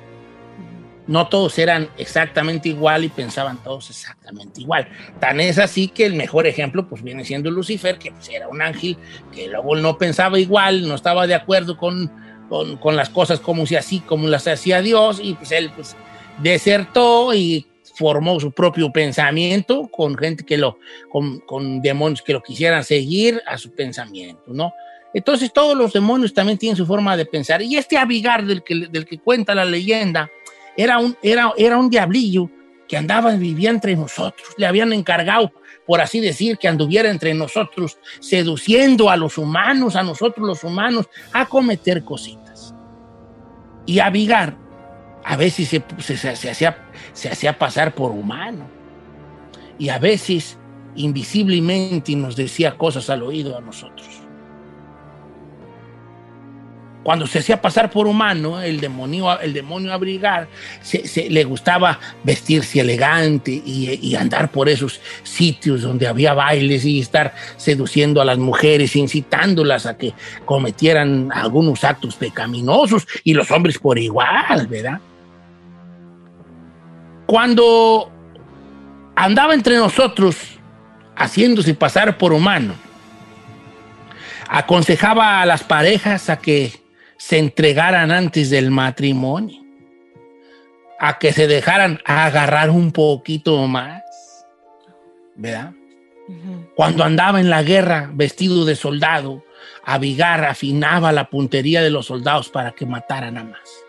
No 1.09 1.26
todos 1.26 1.59
eran 1.59 1.88
exactamente 1.99 2.69
igual 2.69 3.02
y 3.02 3.09
pensaban 3.09 3.61
todos 3.64 3.90
exactamente 3.90 4.61
igual. 4.61 4.87
Tan 5.19 5.40
es 5.40 5.59
así 5.59 5.88
que 5.88 6.07
el 6.07 6.14
mejor 6.14 6.47
ejemplo 6.47 6.87
pues 6.88 7.02
viene 7.02 7.25
siendo 7.25 7.50
Lucifer, 7.50 7.99
que 7.99 8.12
pues, 8.12 8.28
era 8.28 8.47
un 8.47 8.62
ángel 8.62 8.97
que 9.35 9.49
luego 9.49 9.75
no 9.75 9.99
pensaba 9.99 10.38
igual, 10.38 10.87
no 10.87 10.95
estaba 10.95 11.26
de 11.26 11.35
acuerdo 11.35 11.76
con, 11.76 12.12
con, 12.49 12.76
con 12.76 12.95
las 12.95 13.09
cosas 13.09 13.40
como 13.40 13.67
se 13.67 13.76
así, 13.76 13.99
como 13.99 14.28
las 14.28 14.47
hacía 14.47 14.83
Dios, 14.83 15.19
y 15.21 15.35
pues 15.35 15.50
él 15.50 15.73
pues 15.75 15.97
desertó 16.40 17.35
y 17.35 17.67
formó 17.99 18.38
su 18.38 18.52
propio 18.52 18.93
pensamiento 18.93 19.88
con 19.88 20.17
gente 20.17 20.45
que 20.45 20.57
lo, 20.57 20.78
con, 21.11 21.40
con 21.40 21.83
demonios 21.83 22.23
que 22.23 22.33
lo 22.33 22.43
quisieran 22.43 22.85
seguir 22.85 23.43
a 23.45 23.59
su 23.59 23.73
pensamiento, 23.73 24.45
¿no? 24.47 24.73
Entonces 25.12 25.52
todos 25.52 25.76
los 25.76 25.93
demonios 25.93 26.33
también 26.33 26.59
tienen 26.59 26.76
su 26.76 26.87
forma 26.87 27.17
de 27.17 27.26
pensar. 27.26 27.61
Y 27.61 27.76
este 27.76 27.99
Abigar 27.99 28.45
del 28.45 28.62
que, 28.62 28.87
del 28.88 29.05
que 29.05 29.19
cuenta 29.19 29.55
la 29.55 29.64
leyenda 29.64 30.31
era 30.76 30.99
un, 30.99 31.17
era, 31.23 31.52
era 31.57 31.76
un 31.76 31.90
diablillo 31.90 32.49
que 32.87 32.97
andaba, 32.97 33.35
vivía 33.35 33.71
entre 33.71 33.97
nosotros. 33.97 34.49
Le 34.57 34.67
habían 34.67 34.93
encargado, 34.93 35.50
por 35.87 36.00
así 36.00 36.21
decir, 36.21 36.57
que 36.57 36.69
anduviera 36.69 37.11
entre 37.11 37.35
nosotros, 37.35 37.99
seduciendo 38.21 39.11
a 39.11 39.17
los 39.17 39.38
humanos, 39.38 39.97
a 39.97 40.05
nosotros 40.05 40.47
los 40.47 40.62
humanos, 40.62 41.09
a 41.33 41.47
cometer 41.47 42.05
cositas. 42.05 42.75
Y 43.87 43.99
Abigar 43.99 44.68
a 45.30 45.37
veces 45.37 45.68
se, 45.68 45.82
se- 46.16 46.54
se- 47.12 47.28
hacía 47.28 47.58
pasar 47.58 47.94
por 47.94 48.12
humano. 48.12 48.66
Y 49.78 49.90
a 49.90 49.99
veces, 49.99 50.56
invisiblemente, 50.97 52.16
nos 52.16 52.35
decía 52.35 52.78
cosas 52.78 53.11
al 53.11 53.23
oído 53.23 53.56
a 53.56 53.61
nosotros. 53.61 54.08
Cuando 57.02 57.26
se 57.26 57.38
hacía 57.40 57.61
pasar 57.61 57.90
por 57.90 58.06
humano, 58.06 58.61
el 58.61 58.80
demonio, 58.80 59.38
el 59.40 59.52
demonio 59.52 59.92
abrigar, 59.92 60.49
se, 60.80 61.06
se- 61.06 61.28
le 61.28 61.44
gustaba 61.44 62.00
vestirse 62.25 62.80
elegante 62.80 63.50
y, 63.52 63.99
y 64.02 64.14
andar 64.16 64.50
por 64.50 64.68
esos 64.68 64.99
sitios 65.25 65.82
donde 65.82 66.06
había 66.06 66.32
bailes 66.32 66.87
y 66.87 67.00
estar 67.00 67.35
seduciendo 67.58 68.23
a 68.23 68.25
las 68.25 68.38
mujeres, 68.38 68.97
incitándolas 68.97 69.85
a 69.85 69.99
que 69.99 70.14
cometieran 70.47 71.28
algunos 71.35 71.85
actos 71.85 72.16
pecaminosos 72.16 73.06
y 73.25 73.35
los 73.35 73.50
hombres 73.50 73.78
por 73.78 73.99
igual, 73.99 74.66
¿verdad? 74.68 75.00
Cuando 77.28 78.11
andaba 79.14 79.52
entre 79.52 79.76
nosotros, 79.76 80.58
haciéndose 81.14 81.75
pasar 81.75 82.16
por 82.16 82.32
humano, 82.32 82.73
aconsejaba 84.49 85.42
a 85.42 85.44
las 85.44 85.62
parejas 85.62 86.30
a 86.30 86.38
que 86.38 86.73
se 87.18 87.37
entregaran 87.37 88.12
antes 88.12 88.49
del 88.49 88.70
matrimonio, 88.70 89.62
a 90.99 91.18
que 91.18 91.35
se 91.35 91.47
dejaran 91.47 92.00
agarrar 92.06 92.70
un 92.70 92.92
poquito 92.92 93.66
más, 93.66 94.00
¿verdad? 95.37 95.75
Cuando 96.76 97.04
andaba 97.04 97.40
en 97.40 97.50
la 97.50 97.62
guerra 97.62 98.08
vestido 98.11 98.64
de 98.64 98.75
soldado, 98.75 99.44
Abigar 99.85 100.47
afinaba 100.47 101.12
la 101.12 101.28
puntería 101.28 101.82
de 101.82 101.90
los 101.90 102.06
soldados 102.06 102.49
para 102.49 102.70
que 102.73 102.87
mataran 102.87 103.37
a 103.37 103.44
más. 103.44 103.88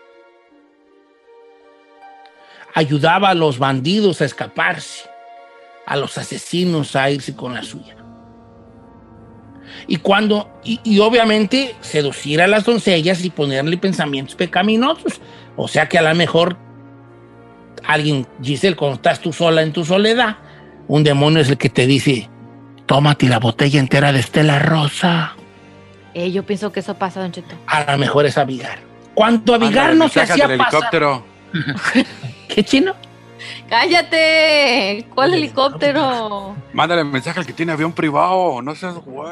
Ayudaba 2.74 3.30
a 3.30 3.34
los 3.34 3.58
bandidos 3.58 4.20
a 4.20 4.24
escaparse, 4.24 5.08
a 5.86 5.96
los 5.96 6.16
asesinos 6.18 6.94
a 6.96 7.10
irse 7.10 7.34
con 7.34 7.54
la 7.54 7.62
suya. 7.62 7.96
Y 9.86 9.96
cuando, 9.96 10.50
y, 10.64 10.80
y 10.84 10.98
obviamente 11.00 11.74
seducir 11.80 12.42
a 12.42 12.46
las 12.46 12.64
doncellas 12.64 13.24
y 13.24 13.30
ponerle 13.30 13.76
pensamientos 13.76 14.34
pecaminosos. 14.34 15.20
O 15.56 15.68
sea 15.68 15.88
que 15.88 15.98
a 15.98 16.02
lo 16.02 16.14
mejor 16.14 16.56
alguien, 17.86 18.26
Giselle, 18.42 18.76
cuando 18.76 18.96
estás 18.96 19.20
tú 19.20 19.32
sola 19.32 19.62
en 19.62 19.72
tu 19.72 19.84
soledad, 19.84 20.36
un 20.88 21.04
demonio 21.04 21.40
es 21.40 21.48
el 21.48 21.58
que 21.58 21.68
te 21.68 21.86
dice, 21.86 22.28
tómate 22.86 23.28
la 23.28 23.38
botella 23.38 23.78
entera 23.78 24.12
de 24.12 24.20
Estela 24.20 24.58
Rosa. 24.58 25.34
Eh, 26.14 26.32
yo 26.32 26.44
pienso 26.44 26.72
que 26.72 26.80
eso 26.80 26.94
pasa, 26.94 27.20
Don 27.20 27.32
Cheto. 27.32 27.54
A 27.66 27.92
lo 27.92 27.98
mejor 27.98 28.26
es 28.26 28.36
Abigar. 28.36 28.78
Cuando 29.14 29.58
Mándale 29.58 29.94
no 29.94 30.08
se 30.08 30.22
hacía 30.22 30.48
pasar... 30.48 30.50
helicóptero. 30.52 31.24
¿Qué 32.54 32.64
chino? 32.64 32.94
¡Cállate! 33.68 35.06
¿Cuál 35.14 35.34
helicóptero? 35.34 36.56
Mándale 36.72 37.04
mensaje 37.04 37.40
al 37.40 37.46
que 37.46 37.52
tiene 37.52 37.72
avión 37.72 37.92
privado. 37.92 38.60
No 38.60 38.74
seas 38.74 38.96
güey. 38.96 39.30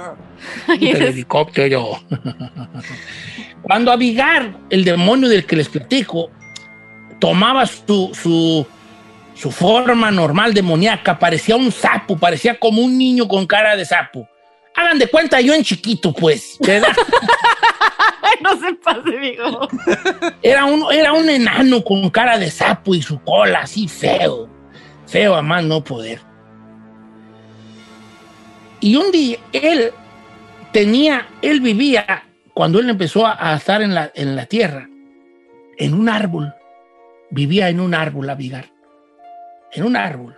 El 0.80 1.02
helicóptero. 1.02 2.00
Cuando 3.62 3.92
Abigar, 3.92 4.56
el 4.70 4.84
demonio 4.84 5.28
del 5.28 5.44
que 5.44 5.56
les 5.56 5.68
platico, 5.68 6.30
tomaba 7.18 7.66
su, 7.66 8.12
su, 8.14 8.66
su 9.34 9.50
forma 9.50 10.10
normal 10.10 10.54
demoníaca, 10.54 11.18
parecía 11.18 11.56
un 11.56 11.72
sapo, 11.72 12.16
parecía 12.16 12.58
como 12.58 12.82
un 12.82 12.96
niño 12.96 13.26
con 13.26 13.46
cara 13.46 13.76
de 13.76 13.84
sapo. 13.84 14.28
Hagan 14.75 14.98
de 14.98 15.08
cuenta 15.08 15.40
yo 15.40 15.52
en 15.54 15.64
chiquito, 15.64 16.12
pues, 16.12 16.56
¿verdad? 16.60 16.94
no 18.49 18.61
se 18.61 18.75
pase, 18.75 19.19
digo. 19.19 19.69
Era 20.43 20.64
un, 20.64 20.93
era 20.93 21.12
un 21.12 21.28
enano 21.28 21.83
con 21.83 22.09
cara 22.11 22.38
de 22.38 22.50
sapo 22.50 22.95
y 22.95 23.02
su 23.02 23.21
cola 23.23 23.61
así 23.61 23.88
feo. 23.88 24.49
Feo 25.07 25.35
a 25.35 25.43
más 25.43 25.64
no 25.64 25.83
poder. 25.83 26.21
Y 28.81 28.97
un 28.97 29.11
día 29.11 29.38
él 29.52 29.93
tenía, 30.73 31.26
él 31.43 31.61
vivía, 31.61 32.25
cuando 32.55 32.78
él 32.78 32.90
empezó 32.90 33.26
a, 33.26 33.55
estar 33.57 33.83
en 33.83 33.95
la, 33.95 34.11
en 34.14 34.37
la 34.37 34.47
tierra, 34.47 34.88
en 35.76 35.95
un 35.95 36.09
árbol. 36.09 36.55
Vivía 37.31 37.69
en 37.69 37.81
un 37.81 37.95
árbol, 37.95 38.31
Abigar. 38.31 38.67
En 39.73 39.85
un 39.85 39.97
árbol. 39.97 40.37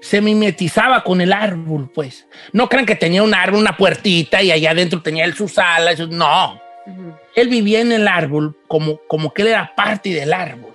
Se 0.00 0.20
mimetizaba 0.20 1.02
con 1.02 1.20
el 1.20 1.32
árbol, 1.32 1.90
pues. 1.94 2.28
No 2.52 2.68
crean 2.68 2.84
que 2.84 2.96
tenía 2.96 3.22
un 3.22 3.34
árbol, 3.34 3.60
una 3.60 3.76
puertita 3.76 4.42
y 4.42 4.52
allá 4.52 4.72
adentro 4.72 5.00
tenía 5.00 5.24
él 5.24 5.34
sus 5.34 5.58
alas. 5.58 5.98
No. 6.08 6.60
Él 7.34 7.48
vivía 7.48 7.80
en 7.80 7.92
el 7.92 8.08
árbol 8.08 8.56
como, 8.68 8.98
como 9.08 9.32
que 9.32 9.42
él 9.42 9.48
era 9.48 9.74
parte 9.74 10.10
del 10.10 10.32
árbol. 10.32 10.74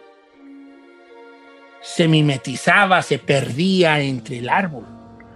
Se 1.82 2.08
mimetizaba, 2.08 3.02
se 3.02 3.20
perdía 3.20 4.00
entre 4.02 4.40
el 4.40 4.50
árbol, 4.50 4.86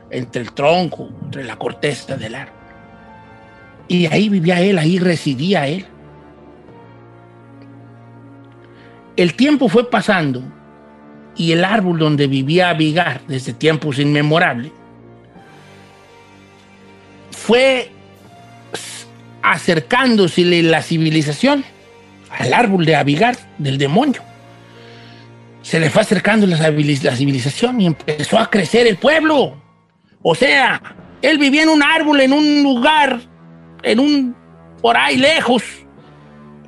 entre 0.10 0.42
el 0.42 0.52
tronco, 0.52 1.10
entre 1.24 1.44
la 1.44 1.56
corteza 1.58 2.18
del 2.18 2.36
árbol. 2.36 2.56
Y 3.88 4.08
ahí 4.08 4.30
vivía 4.30 4.62
él, 4.62 4.78
ahí 4.80 5.00
residía 5.00 5.68
él. 5.68 5.86
El 9.16 9.36
tiempo 9.36 9.70
fue 9.70 9.90
pasando 9.90 10.42
y 11.36 11.52
el 11.52 11.64
árbol 11.64 12.00
donde 12.00 12.28
vivía 12.28 12.70
Abigar 12.70 13.22
desde 13.28 13.54
tiempos 13.54 14.00
inmemorables 14.00 14.72
fue 17.32 17.92
acercándose 19.44 20.44
la 20.64 20.82
civilización 20.82 21.64
al 22.32 22.54
árbol 22.54 22.86
de 22.86 22.96
Abigar, 22.96 23.38
del 23.60 23.78
demonio. 23.78 24.24
Se 25.62 25.80
le 25.80 25.90
fue 25.90 26.02
acercando 26.02 26.48
la 26.48 26.58
civilización 26.58 27.80
y 27.80 27.86
empezó 27.86 28.40
a 28.40 28.50
crecer 28.50 28.88
el 28.88 28.98
pueblo. 28.98 29.62
O 30.22 30.34
sea, 30.34 30.82
él 31.22 31.38
vivía 31.38 31.64
en 31.64 31.70
un 31.70 31.84
árbol, 31.84 32.22
en 32.22 32.34
un 32.34 32.64
lugar, 32.64 33.20
en 33.84 34.00
un, 34.00 34.36
por 34.82 34.98
ahí 34.98 35.18
lejos. 35.18 35.64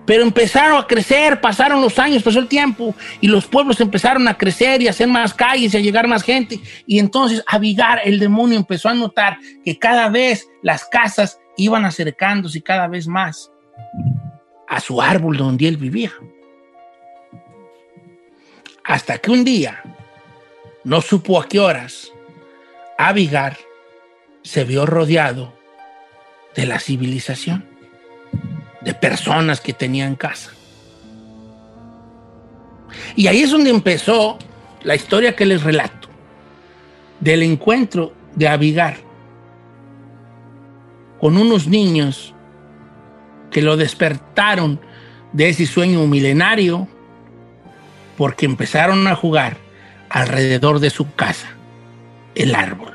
Pero 0.05 0.23
empezaron 0.23 0.77
a 0.77 0.87
crecer, 0.87 1.41
pasaron 1.41 1.81
los 1.81 1.97
años, 1.97 2.21
pasó 2.21 2.39
el 2.39 2.47
tiempo 2.47 2.93
y 3.21 3.27
los 3.27 3.47
pueblos 3.47 3.79
empezaron 3.81 4.27
a 4.27 4.37
crecer 4.37 4.81
y 4.81 4.87
a 4.87 4.91
hacer 4.91 5.07
más 5.07 5.33
calles 5.33 5.73
y 5.73 5.77
a 5.77 5.79
llegar 5.79 6.07
más 6.07 6.23
gente. 6.23 6.59
Y 6.85 6.99
entonces 6.99 7.43
Abigar, 7.47 8.01
el 8.03 8.19
demonio, 8.19 8.57
empezó 8.57 8.89
a 8.89 8.93
notar 8.93 9.37
que 9.63 9.77
cada 9.79 10.09
vez 10.09 10.47
las 10.61 10.85
casas 10.85 11.39
iban 11.57 11.85
acercándose 11.85 12.61
cada 12.61 12.87
vez 12.87 13.07
más 13.07 13.51
a 14.67 14.79
su 14.79 15.01
árbol 15.01 15.37
donde 15.37 15.67
él 15.67 15.77
vivía. 15.77 16.11
Hasta 18.83 19.17
que 19.17 19.31
un 19.31 19.43
día, 19.43 19.81
no 20.83 21.01
supo 21.01 21.41
a 21.41 21.47
qué 21.47 21.59
horas, 21.59 22.11
Abigar 22.97 23.57
se 24.43 24.63
vio 24.63 24.85
rodeado 24.85 25.53
de 26.55 26.65
la 26.65 26.79
civilización, 26.79 27.67
de 28.85 28.93
personas 28.93 29.59
que 29.59 29.73
tenían 29.73 30.15
casa. 30.15 30.51
Y 33.15 33.27
ahí 33.27 33.41
es 33.41 33.51
donde 33.51 33.71
empezó 33.71 34.37
la 34.83 34.95
historia 34.95 35.35
que 35.35 35.45
les 35.45 35.63
relato, 35.63 36.07
del 37.19 37.43
encuentro 37.43 38.13
de 38.35 38.47
Abigar 38.47 38.97
con 41.19 41.37
unos 41.37 41.67
niños 41.67 42.33
que 43.49 43.61
lo 43.61 43.77
despertaron 43.77 44.79
de 45.33 45.49
ese 45.49 45.65
sueño 45.65 46.05
milenario 46.05 46.87
porque 48.17 48.45
empezaron 48.45 49.07
a 49.07 49.15
jugar 49.15 49.57
alrededor 50.09 50.79
de 50.79 50.89
su 50.89 51.13
casa, 51.15 51.47
el 52.35 52.53
árbol. 52.53 52.94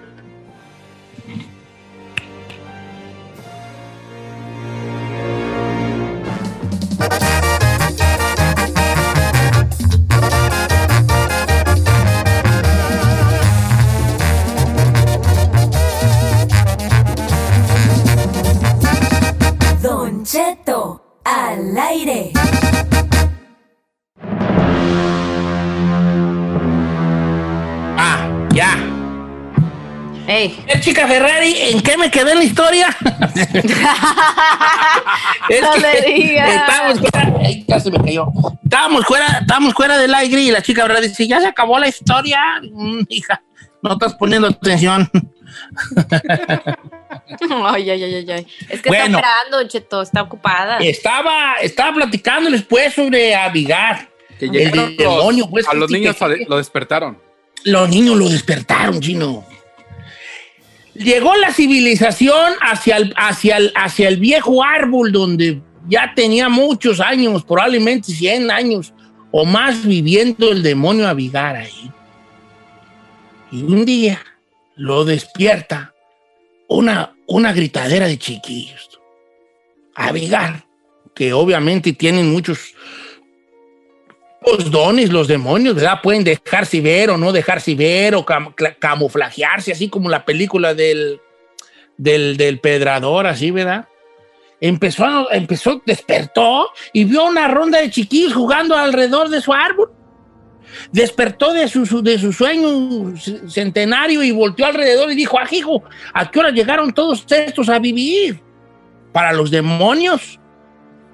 Eh, 30.45 30.81
chica 30.81 31.07
Ferrari, 31.07 31.55
¿en 31.57 31.81
qué 31.83 31.97
me 31.97 32.11
quedé 32.11 32.33
en 32.33 32.39
la 32.39 32.45
historia? 32.45 32.97
Es 35.49 35.61
No 35.63 35.77
le 35.77 36.01
digas. 36.03 36.49
Estábamos 36.51 37.01
fuera, 37.01 37.35
ay, 37.45 37.65
ya 37.67 37.81
se 37.81 37.91
me 37.91 37.99
cayó. 37.99 38.27
Estábamos 38.65 39.05
fuera, 39.07 39.27
estábamos 39.41 39.75
fuera 39.75 39.99
del 39.99 40.15
aire 40.15 40.41
y 40.43 40.51
la 40.51 40.63
chica 40.63 40.83
Ferrari 40.83 41.09
dice, 41.09 41.27
ya 41.27 41.41
se 41.41 41.47
acabó 41.49 41.79
la 41.79 41.89
historia. 41.89 42.39
Mm, 42.73 43.01
hija, 43.09 43.43
no 43.83 43.93
estás 43.95 44.15
poniendo 44.15 44.49
atención. 44.49 45.11
Ay, 47.67 47.91
ay, 47.91 48.03
ay, 48.05 48.15
ay, 48.15 48.31
ay. 48.31 48.47
Es 48.69 48.81
que 48.83 48.89
Bueno. 48.89 49.19
está 49.19 49.19
operando, 49.19 49.69
Cheto, 49.69 50.03
está 50.03 50.23
ocupada. 50.23 50.79
Estaba, 50.79 51.55
estaba 51.61 51.95
platicándoles 51.95 52.63
pues 52.63 52.95
sobre 52.95 53.35
Abigar. 53.35 54.09
Que 54.39 54.45
el 54.47 54.51
llegaron 54.53 54.97
de- 54.97 55.05
demonio, 55.05 55.45
los- 55.45 55.51
pues, 55.51 55.69
a 55.69 55.75
los 55.75 55.91
niños 55.91 56.17
que- 56.17 56.47
lo 56.49 56.57
despertaron. 56.57 57.19
Los 57.65 57.89
niños 57.89 58.17
lo 58.17 58.29
despertaron, 58.29 59.01
chino. 59.01 59.45
Llegó 61.01 61.35
la 61.37 61.51
civilización 61.51 62.53
hacia 62.61 62.99
el, 62.99 63.15
hacia 63.17 63.57
el, 63.57 63.73
hacia 63.75 64.09
el 64.09 64.19
viejo 64.19 64.63
árbol 64.63 65.13
donde 65.13 65.63
ya 65.89 66.13
tenía 66.15 66.51
muchos 66.51 67.01
años, 67.01 67.43
probablemente 67.43 68.13
100 68.13 68.51
años 68.51 68.93
o 69.31 69.47
más 69.47 69.87
viviendo 69.87 70.53
el 70.53 70.63
demonio 70.63 71.09
Abigar 71.09 71.57
ahí. 71.57 71.91
Y 73.51 73.63
un 73.63 73.87
día 73.87 74.21
lo 74.77 75.07
despierta 75.07 75.95
una, 76.69 77.15
una 77.27 77.55
gritadera 77.55 78.07
de 78.07 78.19
chiquillos. 78.19 79.01
Abigar, 79.95 80.67
que 81.15 81.33
obviamente 81.33 81.95
tienen 81.95 82.31
muchos 82.31 82.75
Los 84.47 84.71
dones, 84.71 85.11
los 85.13 85.29
demonios, 85.29 85.75
¿verdad? 85.75 86.01
Pueden 86.03 86.25
dejarse 86.25 86.81
ver 86.81 87.11
o 87.11 87.19
no 87.19 87.31
dejarse 87.33 87.75
ver 87.75 88.15
o 88.15 88.25
cam- 88.25 88.55
camuflajearse, 88.79 89.73
así 89.73 89.89
como 89.89 90.09
la 90.09 90.25
película 90.25 90.73
del, 90.75 91.21
del, 91.99 92.37
del 92.37 92.59
pedrador, 92.59 93.27
así, 93.27 93.51
¿verdad? 93.51 93.87
Empezó, 94.61 95.05
a- 95.05 95.27
empezó, 95.33 95.83
despertó 95.85 96.71
y 96.93 97.05
vio 97.05 97.25
una 97.27 97.49
ronda 97.49 97.81
de 97.81 97.91
chiquillos 97.91 98.33
jugando 98.33 98.75
alrededor 98.77 99.29
de 99.29 99.41
su 99.43 99.53
árbol. 99.53 99.93
Despertó 100.93 101.53
de 101.53 101.69
su, 101.69 102.01
de 102.03 102.19
su 102.19 102.33
sueño 102.33 103.15
centenario 103.49 104.23
y 104.23 104.31
volteó 104.31 104.67
alrededor 104.67 105.11
y 105.11 105.17
dijo, 105.17 105.39
ah, 105.39 105.47
¿a 106.15 106.31
qué 106.31 106.39
hora 106.39 106.51
llegaron 106.51 106.93
todos 106.95 107.27
estos 107.29 107.69
a 107.69 107.79
vivir? 107.79 108.41
Para 109.13 109.33
los 109.33 109.51
demonios, 109.51 110.39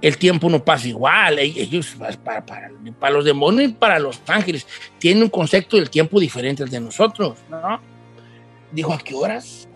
el 0.02 0.18
tiempo 0.18 0.48
no 0.50 0.64
pasa 0.64 0.88
igual. 0.88 1.38
E- 1.38 1.44
Ellos, 1.44 1.96
para, 2.22 2.44
para- 2.44 2.70
para 2.98 3.12
los 3.14 3.24
demonios 3.24 3.70
y 3.70 3.72
para 3.74 3.98
los 3.98 4.20
ángeles, 4.26 4.66
tienen 4.98 5.22
un 5.24 5.28
concepto 5.30 5.76
del 5.76 5.90
tiempo 5.90 6.20
diferente 6.20 6.62
al 6.62 6.68
de 6.70 6.80
nosotros, 6.80 7.38
¿no? 7.50 7.80
Dijo, 8.72 8.92
¿a 8.92 8.98
qué 8.98 9.14
horas? 9.14 9.68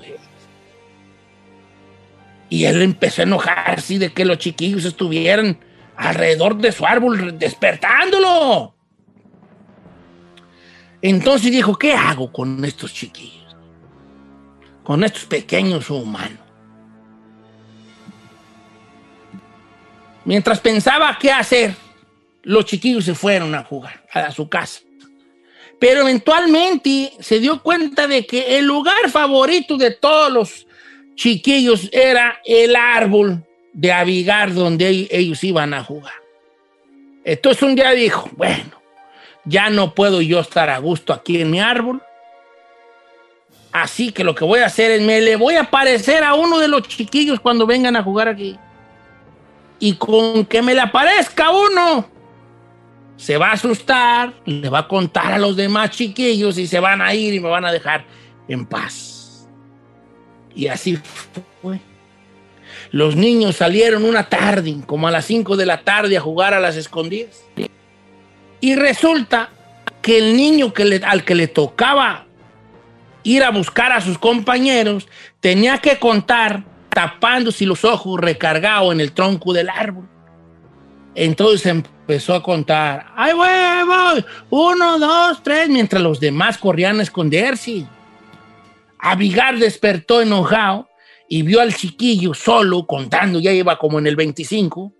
Y 2.48 2.64
él 2.64 2.82
empezó 2.82 3.22
a 3.22 3.24
enojarse 3.24 3.98
de 3.98 4.12
que 4.12 4.24
los 4.24 4.38
chiquillos 4.38 4.84
estuvieran 4.84 5.58
alrededor 5.96 6.56
de 6.56 6.72
su 6.72 6.84
árbol 6.84 7.38
despertándolo. 7.38 8.74
Entonces 11.02 11.52
dijo, 11.52 11.78
¿qué 11.78 11.92
hago 11.94 12.32
con 12.32 12.64
estos 12.64 12.92
chiquillos? 12.92 13.56
Con 14.82 15.04
estos 15.04 15.24
pequeños 15.26 15.88
humanos. 15.90 16.39
Mientras 20.24 20.60
pensaba 20.60 21.16
qué 21.20 21.32
hacer, 21.32 21.74
los 22.42 22.64
chiquillos 22.64 23.04
se 23.04 23.14
fueron 23.14 23.54
a 23.54 23.64
jugar 23.64 24.04
a 24.12 24.30
su 24.30 24.48
casa. 24.48 24.80
Pero 25.78 26.02
eventualmente 26.02 27.12
se 27.20 27.40
dio 27.40 27.62
cuenta 27.62 28.06
de 28.06 28.26
que 28.26 28.58
el 28.58 28.66
lugar 28.66 29.10
favorito 29.10 29.76
de 29.78 29.92
todos 29.92 30.30
los 30.30 30.66
chiquillos 31.14 31.88
era 31.92 32.40
el 32.44 32.76
árbol 32.76 33.44
de 33.72 33.92
Abigar 33.92 34.52
donde 34.52 35.08
ellos 35.10 35.42
iban 35.42 35.72
a 35.72 35.82
jugar. 35.82 36.14
Entonces 37.24 37.62
un 37.62 37.74
día 37.74 37.92
dijo, 37.92 38.28
bueno, 38.36 38.80
ya 39.44 39.70
no 39.70 39.94
puedo 39.94 40.20
yo 40.20 40.40
estar 40.40 40.68
a 40.68 40.78
gusto 40.78 41.12
aquí 41.12 41.40
en 41.40 41.50
mi 41.50 41.60
árbol. 41.60 42.02
Así 43.72 44.12
que 44.12 44.24
lo 44.24 44.34
que 44.34 44.44
voy 44.44 44.60
a 44.60 44.66
hacer 44.66 44.90
es 44.90 45.02
me 45.02 45.20
le 45.20 45.36
voy 45.36 45.54
a 45.54 45.62
aparecer 45.62 46.24
a 46.24 46.34
uno 46.34 46.58
de 46.58 46.68
los 46.68 46.82
chiquillos 46.82 47.40
cuando 47.40 47.66
vengan 47.66 47.96
a 47.96 48.02
jugar 48.02 48.28
aquí. 48.28 48.58
Y 49.80 49.94
con 49.94 50.44
que 50.44 50.60
me 50.62 50.74
le 50.74 50.80
aparezca 50.82 51.50
uno, 51.50 52.06
se 53.16 53.36
va 53.36 53.48
a 53.48 53.52
asustar, 53.52 54.34
le 54.44 54.68
va 54.68 54.80
a 54.80 54.88
contar 54.88 55.32
a 55.32 55.38
los 55.38 55.56
demás 55.56 55.90
chiquillos 55.90 56.58
y 56.58 56.66
se 56.66 56.78
van 56.80 57.00
a 57.02 57.14
ir 57.14 57.34
y 57.34 57.40
me 57.40 57.48
van 57.48 57.64
a 57.64 57.72
dejar 57.72 58.04
en 58.48 58.66
paz. 58.66 59.48
Y 60.54 60.66
así 60.68 60.98
fue. 61.62 61.80
Los 62.92 63.16
niños 63.16 63.56
salieron 63.56 64.04
una 64.04 64.28
tarde, 64.28 64.76
como 64.86 65.08
a 65.08 65.10
las 65.10 65.24
5 65.24 65.56
de 65.56 65.66
la 65.66 65.82
tarde, 65.82 66.16
a 66.16 66.20
jugar 66.20 66.54
a 66.54 66.60
las 66.60 66.76
escondidas. 66.76 67.44
Y 68.60 68.74
resulta 68.74 69.50
que 70.02 70.18
el 70.18 70.36
niño 70.36 70.72
que 70.72 70.84
le- 70.84 71.04
al 71.04 71.24
que 71.24 71.34
le 71.34 71.46
tocaba 71.48 72.26
ir 73.22 73.44
a 73.44 73.50
buscar 73.50 73.92
a 73.92 74.00
sus 74.00 74.18
compañeros 74.18 75.08
tenía 75.40 75.78
que 75.78 75.98
contar 75.98 76.64
tapándose 77.00 77.64
los 77.64 77.82
ojos 77.82 78.20
recargado 78.20 78.92
en 78.92 79.00
el 79.00 79.12
tronco 79.12 79.54
del 79.54 79.70
árbol. 79.70 80.06
Entonces 81.14 81.64
empezó 81.64 82.34
a 82.34 82.42
contar, 82.42 83.06
¡ay, 83.16 83.32
voy, 83.32 83.48
voy! 83.86 84.24
Uno, 84.50 84.98
dos, 84.98 85.42
tres, 85.42 85.70
mientras 85.70 86.02
los 86.02 86.20
demás 86.20 86.58
corrían 86.58 87.00
a 87.00 87.02
esconderse. 87.02 87.86
Abigar 88.98 89.58
despertó 89.58 90.20
enojado 90.20 90.90
y 91.26 91.40
vio 91.40 91.62
al 91.62 91.74
chiquillo 91.74 92.34
solo 92.34 92.86
contando, 92.86 93.40
ya 93.40 93.50
iba 93.50 93.78
como 93.78 93.98
en 93.98 94.06
el 94.06 94.16
25, 94.16 94.92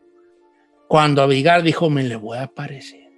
cuando 0.89 1.21
Abigar 1.21 1.63
dijo, 1.63 1.91
me 1.91 2.03
le 2.03 2.17
voy 2.17 2.39
a 2.39 2.45
aparecer. 2.45 3.11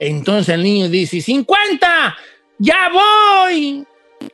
Entonces 0.00 0.52
el 0.56 0.64
niño 0.64 0.88
dice, 0.88 1.18
¡50! 1.18 2.16
¡Ya 2.58 2.90
voy! 2.92 3.86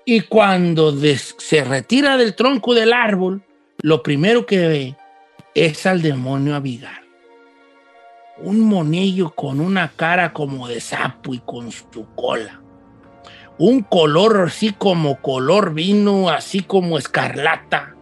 Y 0.06 0.22
cuando 0.22 0.90
se 0.96 1.64
retira 1.64 2.16
del 2.16 2.34
tronco 2.34 2.72
del 2.72 2.94
árbol, 2.94 3.44
lo 3.84 4.02
primero 4.02 4.46
que 4.46 4.66
ve 4.66 4.96
es 5.54 5.84
al 5.84 6.00
demonio 6.00 6.54
Abigar. 6.54 7.02
Un 8.38 8.60
monillo 8.60 9.34
con 9.34 9.60
una 9.60 9.92
cara 9.94 10.32
como 10.32 10.68
de 10.68 10.80
sapo 10.80 11.34
y 11.34 11.38
con 11.40 11.70
su 11.70 12.06
cola. 12.14 12.62
Un 13.58 13.82
color 13.82 14.46
así 14.46 14.72
como 14.72 15.20
color 15.20 15.74
vino, 15.74 16.30
así 16.30 16.60
como 16.60 16.96
escarlata. 16.96 17.94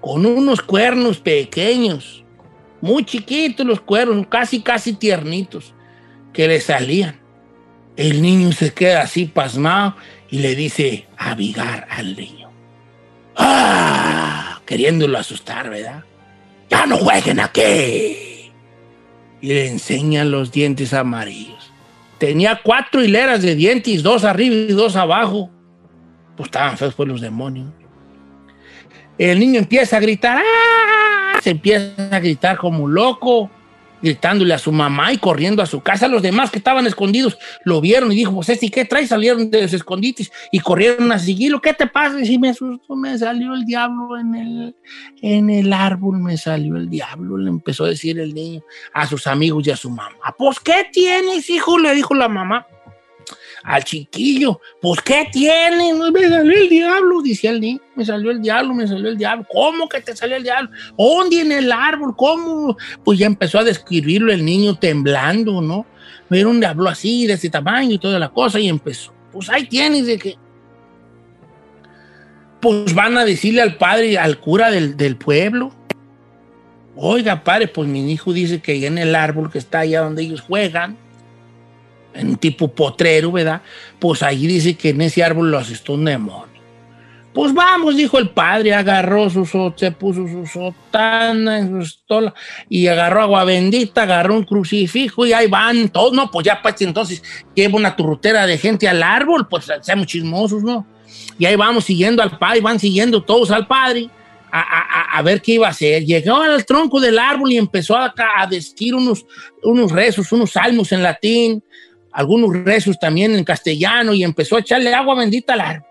Con 0.00 0.26
unos 0.26 0.60
cuernos 0.60 1.18
pequeños. 1.18 2.24
Muy 2.80 3.04
chiquitos 3.04 3.64
los 3.64 3.80
cuernos, 3.80 4.26
casi, 4.26 4.60
casi 4.60 4.92
tiernitos, 4.92 5.72
que 6.32 6.48
le 6.48 6.60
salían. 6.60 7.20
El 7.96 8.22
niño 8.22 8.50
se 8.50 8.74
queda 8.74 9.02
así 9.02 9.26
pasmado 9.26 9.94
y 10.30 10.40
le 10.40 10.56
dice 10.56 11.06
Abigar 11.16 11.86
al 11.90 12.16
niño. 12.16 12.50
¡Ah! 13.36 14.21
Queriéndolo 14.66 15.18
asustar, 15.18 15.70
¿verdad? 15.70 16.04
¡Ya 16.70 16.86
no 16.86 16.96
jueguen 16.96 17.40
aquí! 17.40 18.50
Y 19.40 19.48
le 19.48 19.68
enseñan 19.68 20.30
los 20.30 20.52
dientes 20.52 20.94
amarillos. 20.94 21.72
Tenía 22.18 22.60
cuatro 22.62 23.02
hileras 23.02 23.42
de 23.42 23.56
dientes, 23.56 24.02
dos 24.02 24.24
arriba 24.24 24.54
y 24.54 24.68
dos 24.68 24.94
abajo. 24.94 25.50
Pues 26.36 26.46
estaban 26.46 26.78
feos 26.78 26.94
por 26.94 27.08
los 27.08 27.20
demonios. 27.20 27.72
El 29.18 29.40
niño 29.40 29.58
empieza 29.58 29.96
a 29.96 30.00
gritar, 30.00 30.38
¡ah! 30.38 31.40
Se 31.42 31.50
empieza 31.50 32.08
a 32.10 32.20
gritar 32.20 32.56
como 32.56 32.84
un 32.84 32.94
loco, 32.94 33.50
gritándole 34.02 34.52
a 34.52 34.58
su 34.58 34.72
mamá 34.72 35.12
y 35.12 35.18
corriendo 35.18 35.62
a 35.62 35.66
su 35.66 35.80
casa. 35.80 36.08
Los 36.08 36.22
demás 36.22 36.50
que 36.50 36.58
estaban 36.58 36.86
escondidos 36.86 37.38
lo 37.64 37.80
vieron 37.80 38.12
y 38.12 38.16
dijo, 38.16 38.34
pues 38.34 38.48
este, 38.48 38.70
¿qué 38.70 38.84
traes? 38.84 39.08
Salieron 39.08 39.50
de 39.50 39.62
los 39.62 39.72
escondites 39.72 40.32
y 40.50 40.60
corrieron 40.60 41.12
a 41.12 41.18
seguirlo. 41.18 41.60
¿Qué 41.60 41.72
te 41.72 41.86
pasa? 41.86 42.20
Y 42.20 42.26
si 42.26 42.38
me 42.38 42.50
asustó, 42.50 42.96
me 42.96 43.16
salió 43.16 43.54
el 43.54 43.64
diablo 43.64 44.18
en 44.18 44.34
el, 44.34 44.76
en 45.22 45.50
el 45.50 45.72
árbol, 45.72 46.18
me 46.18 46.36
salió 46.36 46.76
el 46.76 46.88
diablo, 46.88 47.36
le 47.36 47.50
empezó 47.50 47.84
a 47.84 47.88
decir 47.88 48.18
el 48.18 48.34
niño 48.34 48.62
a 48.92 49.06
sus 49.06 49.26
amigos 49.26 49.66
y 49.66 49.70
a 49.70 49.76
su 49.76 49.90
mamá. 49.90 50.16
Pues, 50.36 50.60
¿qué 50.60 50.88
tienes, 50.92 51.48
hijo? 51.48 51.78
Le 51.78 51.94
dijo 51.94 52.14
la 52.14 52.28
mamá 52.28 52.66
al 53.62 53.84
chiquillo. 53.84 54.60
Pues, 54.80 55.00
¿qué 55.02 55.28
tienes? 55.32 55.94
Me 55.94 56.28
salió 56.28 56.56
el 56.56 56.68
diablo, 56.68 57.22
decía 57.22 57.50
el 57.50 57.60
niño. 57.60 57.80
Me 57.94 58.04
salió 58.04 58.30
el 58.30 58.42
diablo, 58.42 58.74
me 58.74 58.86
salió 58.86 59.08
el 59.08 59.16
diablo. 59.16 59.46
¿Cómo 59.50 59.88
que 59.88 60.00
te 60.00 60.16
salió 60.16 60.36
el 60.36 60.42
diablo? 60.42 60.70
¿Dónde 60.96 61.40
en 61.40 61.52
el 61.52 61.72
árbol? 61.72 62.14
¿Cómo? 62.16 62.76
Pues 63.04 63.18
ya 63.18 63.26
empezó 63.26 63.58
a 63.58 63.64
describirlo 63.64 64.32
el 64.32 64.44
niño 64.44 64.76
temblando, 64.76 65.60
¿no? 65.60 65.86
Era 66.30 66.48
un 66.48 66.60
diablo 66.60 66.88
así, 66.88 67.26
de 67.26 67.34
este 67.34 67.50
tamaño 67.50 67.92
y 67.92 67.98
toda 67.98 68.18
la 68.18 68.30
cosa, 68.30 68.58
y 68.58 68.68
empezó. 68.68 69.12
Pues 69.32 69.48
ahí 69.50 69.66
tienes 69.66 70.06
de 70.06 70.18
que. 70.18 70.36
Pues 72.60 72.94
van 72.94 73.18
a 73.18 73.24
decirle 73.24 73.60
al 73.60 73.76
padre, 73.76 74.18
al 74.18 74.38
cura 74.38 74.70
del, 74.70 74.96
del 74.96 75.16
pueblo. 75.16 75.74
Oiga, 76.94 77.42
padre, 77.42 77.68
pues 77.68 77.88
mi 77.88 78.12
hijo 78.12 78.32
dice 78.32 78.60
que 78.60 78.86
en 78.86 78.98
el 78.98 79.14
árbol 79.14 79.50
que 79.50 79.58
está 79.58 79.80
allá 79.80 80.02
donde 80.02 80.22
ellos 80.22 80.42
juegan, 80.42 80.96
en 82.14 82.28
un 82.30 82.36
tipo 82.36 82.68
potrero, 82.68 83.32
¿verdad? 83.32 83.62
Pues 83.98 84.22
ahí 84.22 84.46
dice 84.46 84.74
que 84.74 84.90
en 84.90 85.00
ese 85.02 85.22
árbol 85.22 85.50
lo 85.50 85.58
asustó 85.58 85.94
un 85.94 86.04
demonio. 86.04 86.52
Pues 87.32 87.54
vamos, 87.54 87.96
dijo 87.96 88.18
el 88.18 88.28
padre, 88.28 88.74
agarró 88.74 89.30
su 89.30 89.46
so- 89.46 89.72
se 89.74 89.90
puso 89.90 90.28
su 90.28 90.44
sotana, 90.46 91.66
su 91.66 91.78
estola, 91.80 92.34
y 92.68 92.86
agarró 92.88 93.22
agua 93.22 93.44
bendita, 93.44 94.02
agarró 94.02 94.34
un 94.34 94.44
crucifijo 94.44 95.24
y 95.24 95.32
ahí 95.32 95.46
van 95.46 95.88
todos, 95.88 96.12
no, 96.12 96.30
pues 96.30 96.44
ya 96.44 96.60
pues 96.60 96.80
entonces 96.82 97.22
lleva 97.54 97.76
una 97.78 97.96
turrutera 97.96 98.46
de 98.46 98.58
gente 98.58 98.86
al 98.86 99.02
árbol, 99.02 99.48
pues 99.48 99.66
seamos 99.80 100.06
chismosos, 100.08 100.62
¿no? 100.62 100.86
Y 101.38 101.46
ahí 101.46 101.56
vamos 101.56 101.84
siguiendo 101.84 102.22
al 102.22 102.36
padre, 102.38 102.60
van 102.60 102.78
siguiendo 102.78 103.22
todos 103.22 103.50
al 103.50 103.66
padre 103.66 104.10
a- 104.50 104.60
a- 104.60 105.18
a 105.18 105.22
ver 105.22 105.40
qué 105.40 105.52
iba 105.52 105.66
a 105.66 105.70
hacer. 105.70 106.04
Llegó 106.04 106.36
al 106.42 106.66
tronco 106.66 107.00
del 107.00 107.18
árbol 107.18 107.50
y 107.52 107.56
empezó 107.56 107.96
a, 107.96 108.12
a 108.36 108.46
decir 108.46 108.94
unos, 108.94 109.24
unos 109.62 109.90
rezos, 109.90 110.30
unos 110.32 110.50
salmos 110.50 110.92
en 110.92 111.02
latín, 111.02 111.64
algunos 112.12 112.52
rezos 112.64 112.98
también 112.98 113.34
en 113.34 113.44
castellano 113.44 114.12
y 114.14 114.22
empezó 114.22 114.56
a 114.56 114.60
echarle 114.60 114.94
agua 114.94 115.14
bendita 115.14 115.54
al 115.54 115.60
árbol. 115.60 115.88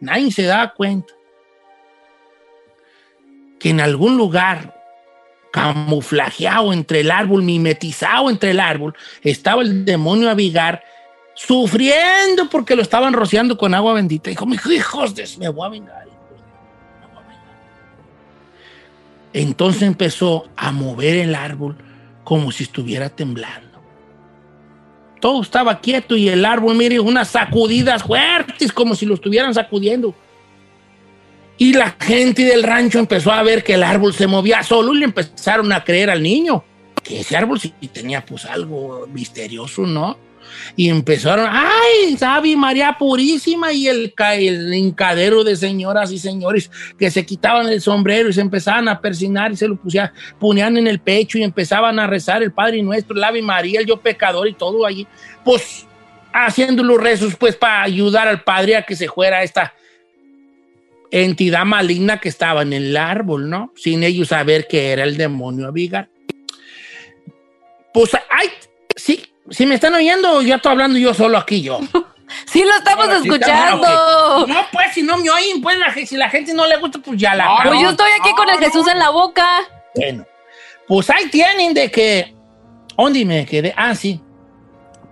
Nadie 0.00 0.30
se 0.30 0.42
da 0.42 0.72
cuenta 0.74 1.12
que 3.58 3.70
en 3.70 3.80
algún 3.80 4.16
lugar 4.16 4.74
camuflajeado 5.52 6.72
entre 6.72 7.00
el 7.00 7.10
árbol, 7.10 7.42
mimetizado 7.42 8.28
entre 8.28 8.50
el 8.50 8.60
árbol, 8.60 8.94
estaba 9.22 9.62
el 9.62 9.84
demonio 9.84 10.28
Abigar 10.28 10.82
sufriendo 11.34 12.48
porque 12.50 12.76
lo 12.76 12.82
estaban 12.82 13.14
rociando 13.14 13.56
con 13.56 13.74
agua 13.74 13.94
bendita. 13.94 14.30
Dijo, 14.30 14.44
"Mis 14.44 14.64
hijos, 14.66 15.14
me 15.38 15.48
voy 15.48 15.66
a 15.66 15.70
vengar". 15.70 16.06
Entonces 19.32 19.82
empezó 19.82 20.48
a 20.56 20.72
mover 20.72 21.16
el 21.16 21.34
árbol 21.34 21.76
como 22.24 22.50
si 22.50 22.64
estuviera 22.64 23.10
temblando. 23.10 23.65
Todo 25.26 25.42
estaba 25.42 25.80
quieto 25.80 26.16
y 26.16 26.28
el 26.28 26.44
árbol, 26.44 26.76
mire, 26.76 27.00
unas 27.00 27.26
sacudidas 27.26 28.04
fuertes, 28.04 28.70
como 28.70 28.94
si 28.94 29.04
lo 29.06 29.14
estuvieran 29.14 29.52
sacudiendo. 29.52 30.14
Y 31.58 31.72
la 31.72 31.96
gente 31.98 32.44
del 32.44 32.62
rancho 32.62 33.00
empezó 33.00 33.32
a 33.32 33.42
ver 33.42 33.64
que 33.64 33.74
el 33.74 33.82
árbol 33.82 34.14
se 34.14 34.28
movía 34.28 34.62
solo 34.62 34.94
y 34.94 34.98
le 34.98 35.06
empezaron 35.06 35.72
a 35.72 35.82
creer 35.82 36.10
al 36.10 36.22
niño 36.22 36.62
que 37.02 37.18
ese 37.18 37.36
árbol 37.36 37.58
sí 37.58 37.74
tenía 37.92 38.24
pues 38.24 38.44
algo 38.44 39.08
misterioso, 39.12 39.82
¿no? 39.82 40.16
Y 40.76 40.88
empezaron, 40.88 41.46
ay, 41.48 42.16
Sabi 42.16 42.56
María 42.56 42.96
Purísima 42.98 43.72
y 43.72 43.88
el, 43.88 44.14
el 44.32 44.74
hincadero 44.74 45.44
de 45.44 45.56
señoras 45.56 46.12
y 46.12 46.18
señores 46.18 46.70
que 46.98 47.10
se 47.10 47.24
quitaban 47.24 47.68
el 47.68 47.80
sombrero 47.80 48.28
y 48.28 48.32
se 48.32 48.40
empezaban 48.40 48.88
a 48.88 49.00
persinar 49.00 49.52
y 49.52 49.56
se 49.56 49.68
lo 49.68 49.76
pusían, 49.76 50.12
ponían 50.38 50.76
en 50.76 50.86
el 50.86 50.98
pecho 50.98 51.38
y 51.38 51.42
empezaban 51.42 51.98
a 51.98 52.06
rezar 52.06 52.42
el 52.42 52.52
Padre 52.52 52.82
Nuestro, 52.82 53.16
el 53.16 53.24
Ave 53.24 53.42
María, 53.42 53.80
el 53.80 53.86
Yo 53.86 53.98
Pecador 53.98 54.48
y 54.48 54.54
todo 54.54 54.84
allí. 54.86 55.06
Pues 55.44 55.86
haciendo 56.32 56.82
los 56.82 57.00
rezos 57.00 57.34
pues 57.36 57.56
para 57.56 57.82
ayudar 57.82 58.28
al 58.28 58.42
Padre 58.42 58.76
a 58.76 58.82
que 58.82 58.94
se 58.94 59.08
fuera 59.08 59.42
esta 59.42 59.72
entidad 61.10 61.64
maligna 61.64 62.20
que 62.20 62.28
estaba 62.28 62.62
en 62.62 62.72
el 62.72 62.96
árbol, 62.96 63.48
¿no? 63.48 63.72
Sin 63.76 64.02
ellos 64.02 64.28
saber 64.28 64.66
que 64.68 64.90
era 64.90 65.04
el 65.04 65.16
demonio 65.16 65.66
Abigar. 65.66 66.08
Pues, 67.92 68.14
ay, 68.14 68.48
sí, 68.94 69.24
si 69.50 69.66
me 69.66 69.74
están 69.76 69.94
oyendo, 69.94 70.42
yo 70.42 70.56
estoy 70.56 70.72
hablando 70.72 70.98
yo 70.98 71.14
solo 71.14 71.38
aquí, 71.38 71.62
yo. 71.62 71.80
Sí, 72.46 72.64
lo 72.64 72.74
estamos 72.74 73.04
Ahora 73.04 73.20
sí, 73.20 73.28
escuchando. 73.28 74.46
No, 74.48 74.56
pues, 74.72 74.92
si 74.94 75.02
no 75.04 75.16
me 75.16 75.30
oyen, 75.30 75.62
pues, 75.62 75.78
la 75.78 75.94
si 75.94 76.16
la 76.16 76.28
gente 76.28 76.52
no 76.54 76.66
le 76.66 76.76
gusta, 76.78 76.98
pues 76.98 77.16
ya 77.20 77.36
la... 77.36 77.60
Pues 77.64 77.80
yo 77.80 77.90
estoy 77.90 78.10
aquí 78.20 78.30
con 78.36 78.50
el 78.50 78.58
Jesús 78.58 78.84
en 78.88 78.98
la 78.98 79.10
boca. 79.10 79.46
Bueno, 79.94 80.26
pues 80.88 81.08
ahí 81.08 81.26
tienen 81.30 81.72
de 81.72 81.88
que... 81.88 82.34
¿Dónde 82.98 83.24
me 83.24 83.46
quedé? 83.46 83.72
Ah, 83.76 83.94
sí. 83.94 84.20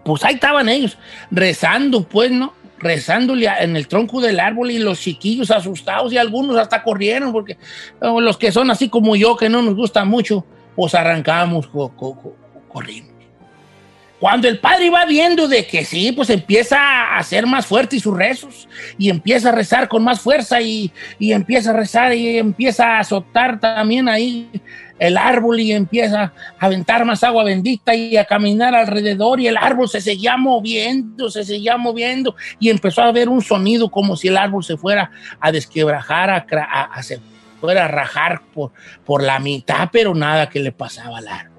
Pues 0.05 0.25
ahí 0.25 0.35
estaban 0.35 0.69
ellos, 0.69 0.99
rezando, 1.31 2.03
pues, 2.03 2.33
¿no? 2.33 2.53
Rezándole 2.79 3.47
en 3.61 3.77
el 3.77 3.87
tronco 3.87 4.21
del 4.21 4.41
árbol 4.41 4.73
y 4.73 4.79
los 4.81 4.99
chiquillos 5.01 5.53
asustados 5.53 6.13
y 6.13 6.19
algunos 6.19 6.57
hasta 6.57 6.83
corrieron 6.83 7.31
porque 7.33 7.59
oh, 8.01 8.21
los 8.21 8.37
que 8.37 8.51
son 8.51 8.73
así 8.73 8.89
como 8.89 9.15
yo, 9.15 9.37
que 9.37 9.49
no 9.49 9.63
nos 9.63 9.77
gusta 9.77 10.05
mucho, 10.05 10.45
pues 10.75 10.97
arrancamos, 10.97 11.69
co- 11.69 11.95
co- 11.97 12.17
co- 12.21 12.37
corrimos. 12.73 13.14
Cuando 14.25 14.49
el 14.49 14.59
padre 14.59 14.89
va 14.89 15.05
viendo 15.05 15.49
de 15.49 15.67
que 15.67 15.85
sí, 15.85 16.11
pues 16.11 16.31
empieza 16.31 16.79
a 16.81 17.19
hacer 17.19 17.47
más 17.47 17.67
fuertes 17.67 18.01
sus 18.03 18.17
rezos 18.17 18.67
y 18.97 19.11
empieza 19.11 19.51
a 19.51 19.53
rezar 19.53 19.87
con 19.87 20.03
más 20.03 20.19
fuerza 20.19 20.63
y, 20.63 20.91
y 21.19 21.33
empieza 21.33 21.73
a 21.73 21.73
rezar 21.75 22.15
y 22.15 22.39
empieza 22.39 22.97
a 22.97 23.01
azotar 23.01 23.61
también 23.61 24.09
ahí 24.09 24.49
el 24.99 25.19
árbol 25.19 25.61
y 25.61 25.73
empieza 25.73 26.23
a 26.59 26.65
aventar 26.65 27.05
más 27.05 27.23
agua 27.23 27.45
bendita 27.45 27.95
y 27.95 28.17
a 28.17 28.25
caminar 28.25 28.75
alrededor 28.75 29.41
y 29.41 29.47
el 29.47 29.59
árbol 29.59 29.91
se 29.91 30.01
seguía 30.01 30.39
moviendo, 30.39 31.29
se 31.31 31.45
seguía 31.45 31.77
moviendo 31.77 32.35
y 32.59 32.71
empezó 32.71 33.03
a 33.03 33.09
haber 33.09 33.29
un 33.29 33.43
sonido 33.43 33.91
como 33.91 34.17
si 34.17 34.29
el 34.29 34.39
árbol 34.39 34.65
se 34.65 34.79
fuera 34.79 35.11
a 35.39 35.53
desquebrajar, 35.53 36.31
a, 36.31 36.47
a- 36.51 36.85
a 36.85 37.03
se 37.03 37.21
fuera 37.61 37.85
a 37.85 37.89
rajar 37.89 38.41
por, 38.55 38.73
por 39.05 39.23
la 39.23 39.39
mitad, 39.39 39.91
pero 39.93 40.15
nada 40.15 40.49
que 40.49 40.61
le 40.61 40.73
pasaba 40.73 41.19
al 41.19 41.29
árbol. 41.29 41.54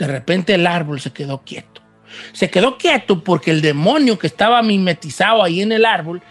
De 0.00 0.06
repente 0.06 0.54
el 0.54 0.66
árbol 0.66 0.98
se 0.98 1.12
quedó 1.12 1.42
quieto. 1.44 1.82
Se 2.32 2.50
quedó 2.50 2.78
quieto 2.78 3.22
porque 3.22 3.50
el 3.50 3.60
demonio 3.60 4.18
que 4.18 4.26
estaba 4.26 4.62
mimetizado 4.62 5.44
ahí 5.44 5.60
en 5.60 5.72
el 5.72 5.84
árbol 5.84 6.22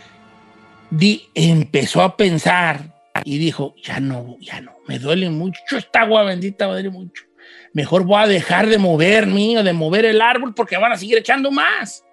di- 0.89 1.29
empezó 1.35 2.01
a 2.01 2.17
pensar 2.17 2.95
y 3.23 3.37
dijo, 3.37 3.75
ya 3.81 3.99
no, 3.99 4.37
ya 4.39 4.59
no, 4.59 4.73
me 4.87 4.97
duele 4.97 5.29
mucho 5.29 5.77
esta 5.77 6.01
agua 6.01 6.23
bendita, 6.23 6.65
me 6.67 6.73
duele 6.73 6.89
mucho. 6.89 7.23
Mejor 7.73 8.03
voy 8.05 8.23
a 8.23 8.27
dejar 8.27 8.67
de 8.67 8.79
mover 8.79 9.27
mío, 9.27 9.63
de 9.63 9.73
mover 9.73 10.05
el 10.05 10.19
árbol 10.21 10.55
porque 10.55 10.75
van 10.77 10.91
a 10.93 10.97
seguir 10.97 11.19
echando 11.19 11.51
más. 11.51 12.03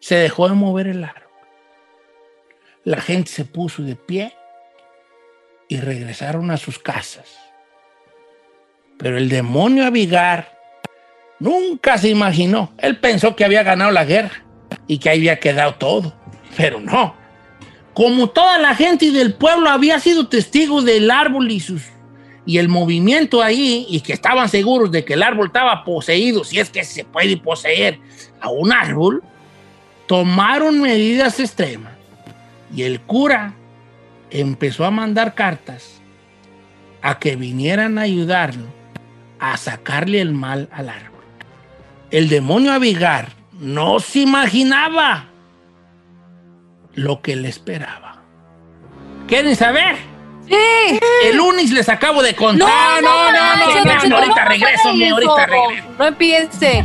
Se 0.00 0.14
dejó 0.14 0.48
de 0.48 0.54
mover 0.54 0.86
el 0.86 1.04
árbol. 1.04 1.22
La 2.82 3.02
gente 3.02 3.30
se 3.30 3.44
puso 3.44 3.82
de 3.82 3.94
pie 3.94 4.32
y 5.68 5.80
regresaron 5.80 6.50
a 6.50 6.56
sus 6.56 6.78
casas. 6.78 7.45
Pero 8.98 9.18
el 9.18 9.28
demonio 9.28 9.84
Abigar 9.86 10.56
nunca 11.38 11.98
se 11.98 12.08
imaginó. 12.08 12.72
Él 12.78 12.98
pensó 12.98 13.36
que 13.36 13.44
había 13.44 13.62
ganado 13.62 13.90
la 13.90 14.04
guerra 14.04 14.44
y 14.86 14.98
que 14.98 15.10
ahí 15.10 15.18
había 15.18 15.38
quedado 15.38 15.74
todo. 15.74 16.14
Pero 16.56 16.80
no. 16.80 17.14
Como 17.94 18.28
toda 18.28 18.58
la 18.58 18.74
gente 18.74 19.10
del 19.10 19.34
pueblo 19.34 19.70
había 19.70 19.98
sido 20.00 20.28
testigo 20.28 20.82
del 20.82 21.10
árbol 21.10 21.50
y 21.50 21.60
sus 21.60 21.82
y 22.46 22.58
el 22.58 22.68
movimiento 22.68 23.42
ahí 23.42 23.86
y 23.90 24.00
que 24.00 24.12
estaban 24.12 24.48
seguros 24.48 24.92
de 24.92 25.04
que 25.04 25.14
el 25.14 25.22
árbol 25.24 25.48
estaba 25.48 25.82
poseído, 25.82 26.44
si 26.44 26.60
es 26.60 26.70
que 26.70 26.84
se 26.84 27.04
puede 27.04 27.36
poseer 27.36 27.98
a 28.40 28.48
un 28.48 28.72
árbol, 28.72 29.24
tomaron 30.06 30.80
medidas 30.80 31.40
extremas. 31.40 31.92
Y 32.72 32.82
el 32.84 33.00
cura 33.00 33.54
empezó 34.30 34.84
a 34.84 34.92
mandar 34.92 35.34
cartas 35.34 36.00
a 37.02 37.18
que 37.18 37.34
vinieran 37.34 37.98
a 37.98 38.02
ayudarlo 38.02 38.75
a 39.52 39.56
sacarle 39.56 40.20
el 40.20 40.32
mal 40.32 40.68
al 40.72 40.88
árbol. 40.88 41.24
El 42.10 42.28
demonio 42.28 42.72
Abigar 42.72 43.30
no 43.52 44.00
se 44.00 44.20
imaginaba 44.20 45.26
lo 46.94 47.20
que 47.20 47.36
le 47.36 47.48
esperaba. 47.48 48.22
¿Quieren 49.26 49.56
saber? 49.56 49.96
Sí. 50.48 51.00
El 51.24 51.36
lunes 51.36 51.70
les 51.72 51.88
acabo 51.88 52.22
de 52.22 52.34
contar. 52.34 53.02
No, 53.02 53.32
no, 53.32 53.32
no, 53.32 54.08
no, 54.08 54.16
ahorita 54.16 54.44
regreso, 54.44 54.88
no, 54.88 54.94
mi, 54.94 55.08
no, 55.08 55.14
ahorita 55.14 55.46
no, 55.46 55.68
regreso. 55.68 55.88
No 55.98 56.04
empiece. 56.06 56.84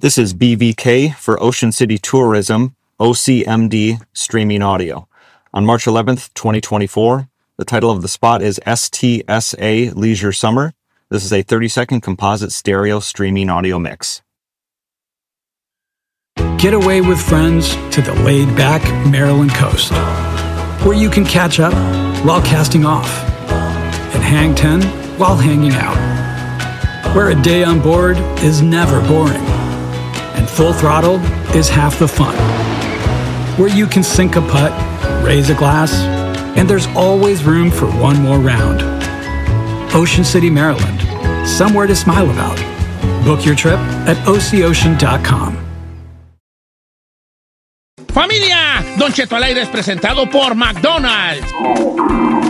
This 0.00 0.16
is 0.16 0.32
BVK 0.32 1.14
for 1.14 1.38
Ocean 1.42 1.72
City 1.72 1.98
Tourism, 1.98 2.74
OCMD 2.98 4.00
Streaming 4.14 4.62
Audio. 4.62 5.06
On 5.52 5.66
March 5.66 5.84
11th, 5.84 6.32
2024, 6.32 7.28
the 7.58 7.66
title 7.66 7.90
of 7.90 8.00
the 8.00 8.08
spot 8.08 8.40
is 8.40 8.58
STSA 8.66 9.94
Leisure 9.94 10.32
Summer. 10.32 10.72
This 11.10 11.22
is 11.22 11.34
a 11.34 11.42
30 11.42 11.68
second 11.68 12.00
composite 12.00 12.50
stereo 12.50 13.00
streaming 13.00 13.50
audio 13.50 13.78
mix. 13.78 14.22
Get 16.56 16.72
away 16.72 17.02
with 17.02 17.20
friends 17.20 17.74
to 17.94 18.00
the 18.00 18.14
laid 18.24 18.56
back 18.56 18.82
Maryland 19.06 19.50
coast, 19.50 19.92
where 20.82 20.96
you 20.96 21.10
can 21.10 21.26
catch 21.26 21.60
up 21.60 21.74
while 22.24 22.40
casting 22.40 22.86
off, 22.86 23.10
and 24.14 24.22
hang 24.22 24.54
10 24.54 24.80
while 25.18 25.36
hanging 25.36 25.72
out, 25.72 27.14
where 27.14 27.28
a 27.28 27.42
day 27.42 27.64
on 27.64 27.82
board 27.82 28.16
is 28.42 28.62
never 28.62 29.06
boring, 29.06 29.59
and 30.34 30.48
full 30.48 30.72
throttle 30.72 31.16
is 31.54 31.68
half 31.68 31.98
the 31.98 32.08
fun. 32.08 32.34
Where 33.58 33.68
you 33.68 33.86
can 33.86 34.02
sink 34.02 34.36
a 34.36 34.40
putt, 34.40 34.72
raise 35.24 35.50
a 35.50 35.54
glass, 35.54 35.92
and 36.56 36.68
there's 36.68 36.86
always 36.88 37.44
room 37.44 37.70
for 37.70 37.86
one 37.86 38.20
more 38.22 38.38
round. 38.38 38.82
Ocean 39.94 40.24
City, 40.24 40.50
Maryland, 40.50 41.00
somewhere 41.48 41.86
to 41.86 41.96
smile 41.96 42.30
about. 42.30 42.56
Book 43.24 43.44
your 43.44 43.54
trip 43.54 43.78
at 44.06 44.16
oceocean.com. 44.26 45.56
Familia, 48.12 48.84
Don 48.98 49.12
Cheto 49.12 49.36
al 49.36 49.44
aire 49.44 49.62
es 49.62 49.68
presentado 49.68 50.28
por 50.28 50.54
McDonald's. 50.54 52.49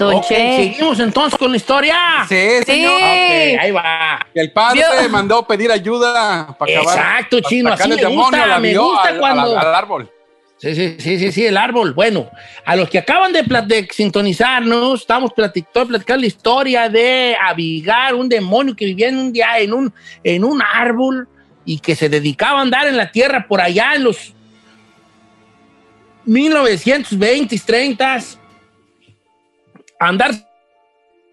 Don 0.00 0.14
Ok, 0.14 0.24
Che. 0.28 0.56
seguimos 0.56 0.98
entonces 0.98 1.38
con 1.38 1.50
la 1.50 1.56
historia. 1.58 1.96
Sí, 2.28 2.36
señor. 2.64 2.94
Ok, 2.94 3.60
ahí 3.60 3.70
va. 3.70 4.26
El 4.34 4.50
padre 4.52 4.82
Vio- 5.02 5.08
mandó 5.10 5.46
pedir 5.46 5.70
ayuda 5.70 6.56
para 6.58 6.72
acabar. 6.80 6.98
Exacto, 6.98 7.36
para 7.38 7.48
chino, 7.50 7.70
sacarle 7.70 7.94
así 7.94 8.02
me 8.04 8.08
el 8.08 8.08
demonio 8.16 8.30
gusta, 8.30 8.42
a 8.42 8.46
la 8.46 8.58
me 8.58 8.70
vio- 8.70 8.82
gusta 8.84 9.08
al- 9.10 9.18
cuando- 9.18 9.58
al- 9.58 9.66
al 9.66 9.74
árbol. 9.74 10.10
Sí, 10.56 10.74
sí, 10.74 10.96
sí, 10.98 11.18
sí, 11.18 11.32
sí, 11.32 11.46
el 11.46 11.56
árbol. 11.56 11.92
Bueno, 11.94 12.30
a 12.66 12.76
los 12.76 12.88
que 12.90 12.98
acaban 12.98 13.32
de, 13.32 13.44
plat- 13.44 13.66
de 13.66 13.88
sintonizarnos, 13.90 15.00
estamos 15.00 15.32
platicando, 15.32 15.88
platicando 15.88 16.20
la 16.20 16.26
historia 16.26 16.88
de 16.88 17.34
Abigar, 17.40 18.14
un 18.14 18.28
demonio 18.28 18.74
que 18.76 18.84
vivía 18.86 19.08
en 19.08 19.18
un 19.18 19.32
día 19.32 19.58
en 19.58 19.72
un, 19.72 19.92
en 20.24 20.44
un 20.44 20.60
árbol 20.62 21.28
y 21.64 21.78
que 21.78 21.94
se 21.94 22.08
dedicaba 22.08 22.58
a 22.58 22.62
andar 22.62 22.86
en 22.88 22.96
la 22.96 23.10
tierra 23.10 23.46
por 23.48 23.60
allá 23.60 23.94
en 23.94 24.04
los 24.04 24.34
1920s, 26.26 27.64
30s, 27.64 28.36
a 28.36 28.39
andar 30.00 30.32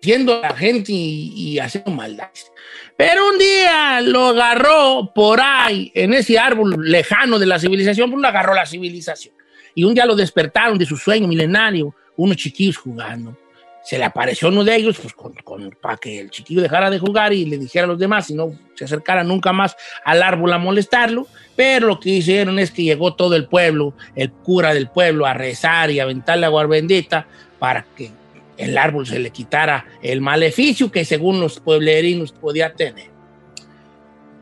siendo 0.02 0.40
la 0.42 0.56
gente 0.56 0.92
y, 0.92 1.34
y 1.36 1.60
haciendo 1.60 1.90
maldades. 1.92 2.52
Pero 2.96 3.30
un 3.30 3.38
día 3.38 4.00
lo 4.02 4.28
agarró 4.28 5.12
por 5.14 5.40
ahí, 5.42 5.92
en 5.96 6.14
ese 6.14 6.38
árbol 6.38 6.76
lejano 6.80 7.40
de 7.40 7.46
la 7.48 7.60
civilización, 7.60 8.12
pues 8.12 8.22
lo 8.22 8.28
agarró 8.28 8.54
la 8.54 8.66
civilización. 8.66 9.34
Y 9.74 9.84
un 9.84 9.94
día 9.94 10.06
lo 10.06 10.16
despertaron 10.16 10.78
de 10.78 10.86
su 10.86 10.98
sueño 10.98 11.28
milenario, 11.28 11.94
unos 12.16 12.38
chiquillos 12.38 12.78
jugando. 12.78 13.38
Se 13.84 13.98
le 13.98 14.04
apareció 14.04 14.50
uno 14.50 14.64
de 14.64 14.76
ellos, 14.76 14.98
pues 15.00 15.14
con, 15.14 15.34
con- 15.36 15.70
para 15.82 15.96
que 15.98 16.20
el 16.20 16.30
chiquillo 16.30 16.62
dejara 16.62 16.90
de 16.90 17.00
jugar 17.00 17.32
y 17.32 17.46
le 17.46 17.58
dijera 17.58 17.86
a 17.86 17.88
los 17.88 18.00
demás, 18.00 18.30
y 18.30 18.34
no 18.34 18.52
se 18.76 18.86
acercara 18.86 19.24
nunca 19.24 19.54
más 19.54 19.78
al 20.04 20.24
árbol 20.24 20.52
a 20.52 20.58
molestarlo. 20.58 21.28
Pero 21.56 21.88
lo 21.88 22.00
que 22.00 22.10
hicieron 22.10 22.60
es 22.60 22.72
que 22.72 22.84
llegó 22.84 23.14
todo 23.14 23.36
el 23.36 23.48
pueblo, 23.48 23.94
el 24.16 24.32
cura 24.32 24.74
del 24.74 24.90
pueblo, 24.90 25.26
a 25.26 25.34
rezar 25.34 25.90
y 25.92 26.00
a 26.00 26.04
aventarle 26.04 26.46
agua 26.48 26.66
bendita 26.66 27.28
para 27.60 27.86
que 27.96 28.12
el 28.58 28.78
árbol 28.78 29.06
se 29.06 29.20
le 29.20 29.30
quitara 29.30 29.86
el 30.02 30.22
maleficio 30.22 30.92
que 30.92 31.06
según 31.06 31.40
los 31.40 31.60
pueblerinos 31.60 32.32
podía 32.32 32.74
tener. 32.74 33.10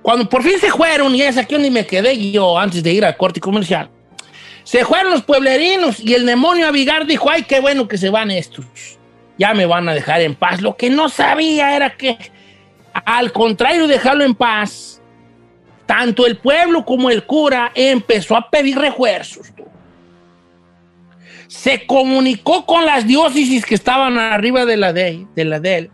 Cuando 0.02 0.30
por 0.30 0.44
fin 0.44 0.60
se 0.60 0.70
fueron, 0.70 1.16
y 1.16 1.22
es 1.22 1.38
aquí 1.38 1.56
donde 1.56 1.72
me 1.72 1.86
quedé 1.86 2.32
yo 2.32 2.58
antes 2.58 2.84
de 2.84 2.94
ir 2.94 3.04
al 3.04 3.18
corte 3.18 3.40
comercial, 3.40 3.90
se 4.64 4.86
fueron 4.86 5.12
los 5.12 5.24
pueblerinos 5.24 6.00
y 6.00 6.14
el 6.14 6.26
demonio 6.26 6.68
Abigar 6.68 7.06
dijo, 7.06 7.30
ay, 7.30 7.44
qué 7.44 7.60
bueno 7.60 7.88
que 7.88 7.98
se 7.98 8.10
van 8.10 8.32
estos, 8.32 8.66
ya 9.38 9.54
me 9.54 9.66
van 9.66 9.90
a 9.90 9.94
dejar 9.94 10.22
en 10.22 10.36
paz. 10.36 10.62
Lo 10.62 10.76
que 10.76 10.90
no 10.90 11.10
sabía 11.10 11.76
era 11.76 11.96
que, 11.98 12.18
al 12.94 13.32
contrario 13.32 13.88
de 13.88 13.94
dejarlo 13.94 14.24
en 14.24 14.36
paz, 14.36 15.02
tanto 15.86 16.26
el 16.26 16.38
pueblo 16.38 16.86
como 16.86 17.10
el 17.10 17.26
cura 17.26 17.72
empezó 17.76 18.36
a 18.36 18.50
pedir 18.50 18.78
refuerzos. 18.78 19.54
tú. 19.56 19.66
Se 21.48 21.86
comunicó 21.86 22.66
con 22.66 22.86
las 22.86 23.08
diócesis 23.08 23.66
que 23.66 23.76
estaban 23.76 24.18
arriba 24.18 24.66
de 24.66 24.78
la 24.78 24.94
de, 24.94 25.28
él. 25.36 25.92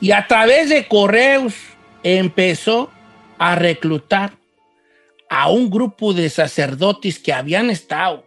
Y 0.00 0.12
a 0.12 0.26
través 0.26 0.68
de 0.68 0.86
correos 0.86 1.54
empezó 2.02 2.90
a 3.38 3.54
reclutar 3.54 4.32
a 5.30 5.48
un 5.50 5.70
grupo 5.70 6.12
de 6.12 6.28
sacerdotes 6.28 7.18
que 7.18 7.32
habían 7.32 7.70
estado 7.70 8.24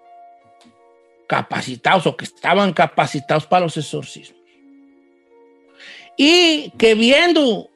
capacitados 1.27 2.07
o 2.07 2.17
que 2.17 2.25
estaban 2.25 2.73
capacitados 2.73 3.45
para 3.45 3.65
los 3.65 3.77
exorcismos. 3.77 4.41
Y 6.17 6.71
que 6.77 6.95
viendo 6.95 7.69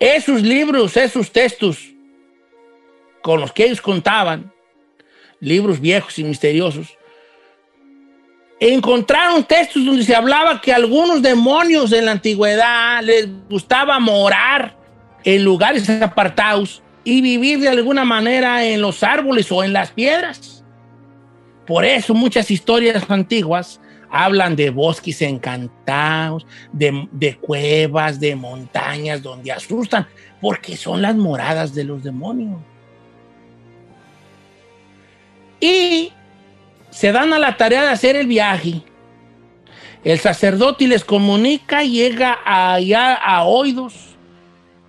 esos 0.00 0.42
libros, 0.42 0.96
esos 0.96 1.30
textos 1.30 1.78
con 3.22 3.40
los 3.40 3.52
que 3.52 3.66
ellos 3.66 3.80
contaban, 3.80 4.52
libros 5.40 5.80
viejos 5.80 6.18
y 6.18 6.24
misteriosos, 6.24 6.98
encontraron 8.60 9.44
textos 9.44 9.84
donde 9.84 10.04
se 10.04 10.14
hablaba 10.14 10.60
que 10.60 10.72
algunos 10.72 11.22
demonios 11.22 11.92
en 11.92 12.06
la 12.06 12.12
antigüedad 12.12 13.02
les 13.02 13.28
gustaba 13.48 13.98
morar 13.98 14.76
en 15.24 15.44
lugares 15.44 15.88
apartados 15.88 16.82
y 17.04 17.20
vivir 17.20 17.60
de 17.60 17.68
alguna 17.68 18.04
manera 18.04 18.64
en 18.64 18.80
los 18.80 19.02
árboles 19.02 19.50
o 19.52 19.62
en 19.62 19.72
las 19.72 19.90
piedras. 19.92 20.64
Por 21.66 21.84
eso 21.84 22.14
muchas 22.14 22.50
historias 22.50 23.04
antiguas 23.10 23.80
hablan 24.10 24.56
de 24.56 24.70
bosques 24.70 25.20
encantados, 25.22 26.46
de, 26.72 27.08
de 27.12 27.36
cuevas, 27.36 28.18
de 28.18 28.34
montañas 28.34 29.22
donde 29.22 29.52
asustan, 29.52 30.06
porque 30.40 30.76
son 30.76 31.02
las 31.02 31.14
moradas 31.14 31.74
de 31.74 31.84
los 31.84 32.02
demonios. 32.02 32.58
Y 35.60 36.12
se 36.90 37.12
dan 37.12 37.32
a 37.32 37.38
la 37.38 37.56
tarea 37.56 37.82
de 37.82 37.88
hacer 37.88 38.16
el 38.16 38.26
viaje. 38.26 38.82
El 40.04 40.18
sacerdote 40.18 40.86
les 40.86 41.04
comunica, 41.04 41.82
llega 41.82 42.38
allá 42.44 43.14
a 43.14 43.44
oídos 43.44 44.16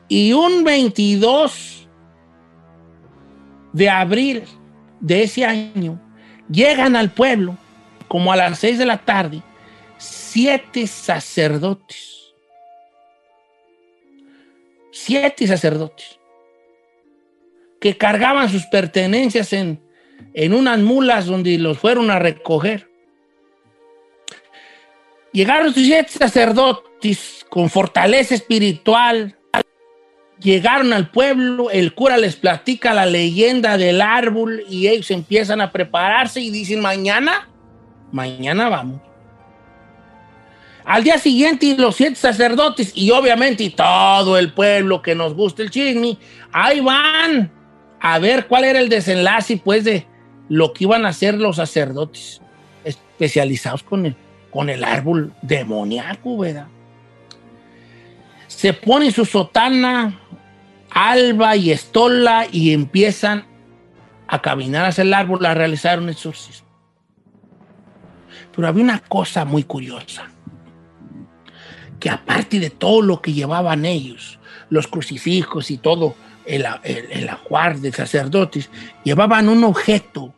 y 0.07 0.33
un 0.33 0.63
22 0.63 1.87
de 3.73 3.89
abril 3.89 4.43
de 4.99 5.23
ese 5.23 5.45
año 5.45 5.99
llegan 6.49 6.95
al 6.95 7.11
pueblo 7.11 7.57
como 8.07 8.31
a 8.31 8.35
las 8.35 8.59
6 8.59 8.77
de 8.79 8.85
la 8.85 8.97
tarde 8.97 9.41
siete 9.99 10.87
sacerdotes. 10.87 12.33
Siete 14.91 15.47
sacerdotes 15.47 16.19
que 17.79 17.97
cargaban 17.97 18.49
sus 18.49 18.65
pertenencias 18.65 19.53
en, 19.53 19.81
en 20.33 20.53
unas 20.53 20.79
mulas 20.79 21.25
donde 21.25 21.57
los 21.57 21.77
fueron 21.77 22.11
a 22.11 22.19
recoger. 22.19 22.89
Llegaron 25.31 25.73
siete 25.73 26.09
sacerdotes 26.09 27.45
con 27.49 27.69
fortaleza 27.69 28.35
espiritual. 28.35 29.35
Llegaron 30.39 30.93
al 30.93 31.11
pueblo, 31.11 31.69
el 31.69 31.93
cura 31.93 32.17
les 32.17 32.35
platica 32.37 32.93
la 32.93 33.05
leyenda 33.05 33.77
del 33.77 34.01
árbol 34.01 34.63
y 34.69 34.87
ellos 34.87 35.11
empiezan 35.11 35.59
a 35.59 35.71
prepararse 35.71 36.39
y 36.39 36.49
dicen, 36.49 36.79
mañana, 36.79 37.49
mañana 38.11 38.69
vamos. 38.69 39.01
Al 40.85 41.03
día 41.03 41.19
siguiente 41.19 41.75
los 41.77 41.97
siete 41.97 42.15
sacerdotes 42.15 42.93
y 42.95 43.11
obviamente 43.11 43.69
todo 43.69 44.37
el 44.37 44.53
pueblo 44.53 45.01
que 45.01 45.13
nos 45.13 45.35
gusta 45.35 45.61
el 45.61 45.69
chisme, 45.69 46.17
ahí 46.51 46.79
van 46.79 47.51
a 47.99 48.17
ver 48.17 48.47
cuál 48.47 48.63
era 48.63 48.79
el 48.79 48.89
desenlace 48.89 49.61
pues 49.63 49.83
de 49.83 50.07
lo 50.49 50.73
que 50.73 50.83
iban 50.83 51.05
a 51.05 51.09
hacer 51.09 51.35
los 51.35 51.57
sacerdotes 51.57 52.41
especializados 52.83 53.83
con 53.83 54.07
el, 54.07 54.15
con 54.51 54.69
el 54.69 54.83
árbol 54.83 55.31
demoníaco, 55.41 56.37
¿verdad? 56.37 56.67
Se 58.47 58.73
ponen 58.73 59.11
su 59.11 59.25
sotana, 59.25 60.19
alba 60.89 61.55
y 61.55 61.71
estola 61.71 62.47
y 62.51 62.73
empiezan 62.73 63.45
a 64.27 64.41
caminar 64.41 64.85
hacia 64.85 65.03
el 65.03 65.13
árbol 65.13 65.45
a 65.45 65.53
realizar 65.53 65.99
un 65.99 66.09
exorcismo. 66.09 66.67
Pero 68.55 68.67
había 68.67 68.83
una 68.83 68.99
cosa 68.99 69.45
muy 69.45 69.63
curiosa, 69.63 70.29
que 71.99 72.09
aparte 72.09 72.59
de 72.59 72.71
todo 72.71 73.01
lo 73.01 73.21
que 73.21 73.33
llevaban 73.33 73.85
ellos, 73.85 74.39
los 74.69 74.87
crucifijos 74.87 75.69
y 75.69 75.77
todo 75.77 76.15
el, 76.45 76.65
el, 76.83 77.11
el 77.11 77.29
ajuar 77.29 77.77
de 77.77 77.91
sacerdotes, 77.91 78.69
llevaban 79.03 79.47
un 79.47 79.63
objeto 79.63 80.33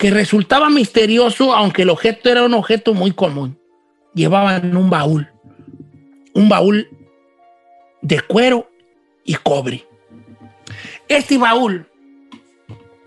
que 0.00 0.10
resultaba 0.10 0.70
misterioso, 0.70 1.54
aunque 1.54 1.82
el 1.82 1.90
objeto 1.90 2.30
era 2.30 2.42
un 2.42 2.54
objeto 2.54 2.94
muy 2.94 3.12
común. 3.12 3.58
llevaban 4.14 4.74
un 4.74 4.88
baúl, 4.88 5.30
un 6.32 6.48
baúl 6.48 6.88
de 8.00 8.18
cuero 8.22 8.70
y 9.26 9.34
cobre. 9.34 9.86
Este 11.06 11.36
baúl, 11.36 11.86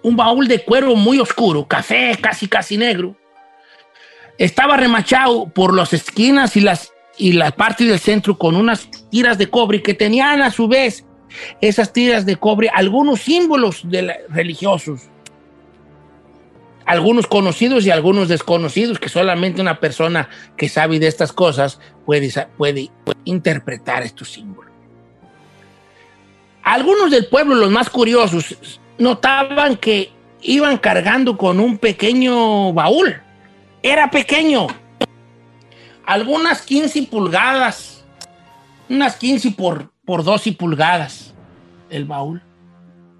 un 0.04 0.16
baúl 0.16 0.48
de 0.48 0.64
cuero 0.64 0.96
muy 0.96 1.20
oscuro, 1.20 1.68
café, 1.68 2.16
casi 2.22 2.48
casi 2.48 2.78
negro, 2.78 3.18
estaba 4.38 4.78
remachado 4.78 5.50
por 5.50 5.74
las 5.74 5.94
esquinas 5.94 6.56
y 6.56 6.62
las 6.62 6.94
y 7.18 7.32
la 7.32 7.50
parte 7.50 7.86
del 7.86 7.98
centro 7.98 8.38
con 8.38 8.56
unas 8.56 8.88
tiras 9.10 9.40
de 9.40 9.50
cobre 9.50 9.82
que 9.82 9.96
tenían 9.96 10.44
a 10.44 10.52
su 10.52 10.68
vez 10.68 11.06
esas 11.60 11.92
tiras 11.92 12.28
de 12.28 12.36
cobre 12.36 12.70
algunos 12.72 13.22
símbolos 13.22 13.84
religiosos. 14.30 15.10
Algunos 16.86 17.28
conocidos 17.28 17.86
y 17.86 17.92
algunos 17.92 18.28
desconocidos 18.28 19.00
que 19.00 19.10
solamente 19.10 19.62
una 19.62 19.80
persona 19.80 20.30
que 20.58 20.68
sabe 20.68 21.00
de 21.00 21.08
estas 21.08 21.32
cosas 21.32 21.80
puede, 22.06 22.30
puede 22.58 22.92
interpretar 23.24 24.04
estos 24.04 24.32
símbolos. 24.32 24.72
Algunos 26.64 27.12
del 27.12 27.28
pueblo, 27.28 27.56
los 27.56 27.72
más 27.72 27.90
curiosos, 27.90 28.80
notaban 28.98 29.78
que 29.78 30.12
iban 30.42 30.78
cargando 30.78 31.38
con 31.38 31.60
un 31.60 31.78
pequeño 31.78 32.74
baúl. 32.74 33.22
Era 33.82 34.10
pequeño. 34.10 34.68
Algunas 36.06 36.62
15 36.62 37.04
pulgadas. 37.04 38.06
Unas 38.90 39.16
15 39.16 39.52
por, 39.52 39.92
por 40.06 40.24
12 40.24 40.54
pulgadas. 40.54 41.34
El 41.90 42.06
baúl. 42.06 42.42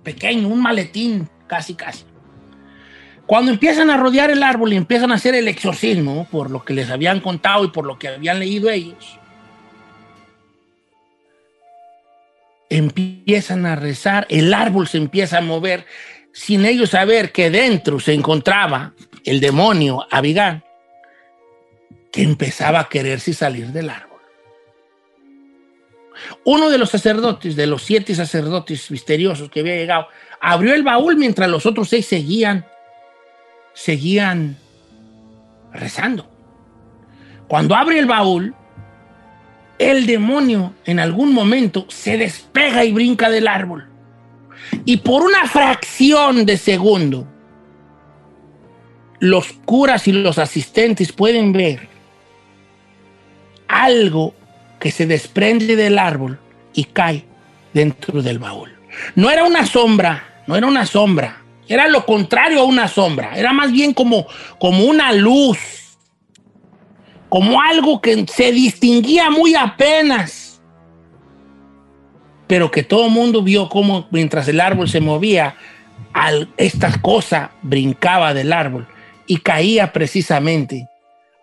Pequeño, 0.04 0.48
un 0.48 0.62
maletín, 0.62 1.30
casi, 1.48 1.76
casi. 1.76 2.06
Cuando 3.34 3.52
empiezan 3.52 3.90
a 3.90 3.98
rodear 3.98 4.30
el 4.30 4.44
árbol 4.44 4.74
y 4.74 4.76
empiezan 4.76 5.12
a 5.12 5.16
hacer 5.16 5.34
el 5.34 5.48
exorcismo, 5.48 6.28
por 6.30 6.52
lo 6.52 6.64
que 6.64 6.76
les 6.76 6.92
habían 6.92 7.20
contado 7.20 7.64
y 7.64 7.70
por 7.70 7.84
lo 7.84 7.98
que 7.98 8.10
habían 8.10 8.38
leído 8.38 8.70
ellos, 8.70 9.18
empiezan 12.70 13.66
a 13.66 13.76
rezar, 13.76 14.28
el 14.30 14.54
árbol 14.54 14.88
se 14.88 15.00
empieza 15.00 15.40
a 15.40 15.42
mover 15.42 15.88
sin 16.32 16.64
ellos 16.64 16.92
saber 16.92 17.32
que 17.32 17.50
dentro 17.50 18.00
se 18.00 18.14
encontraba 18.14 18.94
el 19.26 19.40
demonio 19.40 20.06
Abigail, 20.12 20.62
que 22.12 22.22
empezaba 22.22 22.82
a 22.82 22.88
quererse 22.88 23.34
salir 23.34 23.70
del 23.70 23.90
árbol. 23.90 24.22
Uno 26.46 26.70
de 26.70 26.78
los 26.78 26.92
sacerdotes, 26.92 27.56
de 27.56 27.66
los 27.66 27.82
siete 27.82 28.14
sacerdotes 28.14 28.92
misteriosos 28.92 29.50
que 29.50 29.62
había 29.62 29.76
llegado, 29.76 30.08
abrió 30.40 30.76
el 30.76 30.84
baúl 30.84 31.16
mientras 31.16 31.50
los 31.50 31.66
otros 31.66 31.90
seis 31.90 32.06
seguían, 32.06 32.68
seguían 33.74 34.58
rezando. 35.74 36.30
Cuando 37.48 37.76
abre 37.76 38.00
el 38.00 38.06
baúl, 38.06 38.56
el 39.80 40.06
demonio 40.06 40.74
en 40.86 41.00
algún 41.00 41.34
momento 41.34 41.86
se 41.90 42.18
despega 42.18 42.86
y 42.86 42.92
brinca 42.92 43.30
del 43.30 43.48
árbol. 43.48 43.88
Y 44.86 44.98
por 44.98 45.24
una 45.24 45.48
fracción 45.48 46.46
de 46.46 46.58
segundo, 46.58 47.28
los 49.20 49.54
curas 49.66 50.08
y 50.08 50.12
los 50.12 50.38
asistentes 50.38 51.12
pueden 51.12 51.54
ver 51.54 51.88
algo 53.68 54.34
que 54.80 54.92
se 54.92 55.06
desprende 55.06 55.76
del 55.76 55.98
árbol 55.98 56.40
y 56.74 56.86
cae 56.86 57.26
dentro 57.74 58.22
del 58.22 58.40
baúl. 58.40 58.72
No 59.16 59.30
era 59.30 59.44
una 59.44 59.66
sombra, 59.66 60.44
no 60.48 60.56
era 60.56 60.68
una 60.68 60.86
sombra, 60.86 61.43
era 61.74 61.88
lo 61.88 62.06
contrario 62.06 62.62
a 62.62 62.66
una 62.66 62.88
sombra, 62.88 63.36
era 63.36 63.52
más 63.52 63.72
bien 63.72 63.94
como, 63.94 64.28
como 64.60 64.84
una 64.86 65.12
luz. 65.12 65.58
Como 67.30 67.60
algo 67.60 68.00
que 68.00 68.28
se 68.28 68.52
distinguía 68.52 69.32
muy 69.32 69.56
apenas, 69.56 70.62
pero 72.46 72.70
que 72.70 72.84
todo 72.84 73.08
el 73.08 73.12
mundo 73.12 73.42
vio 73.42 73.70
como 73.70 74.08
mientras 74.12 74.48
el 74.48 74.62
árbol 74.62 74.88
se 74.88 75.02
movía, 75.02 75.56
esta 76.58 77.02
cosa 77.02 77.50
brincaba 77.64 78.36
del 78.36 78.54
árbol 78.54 78.88
y 79.26 79.38
caía 79.38 79.92
precisamente 79.92 80.88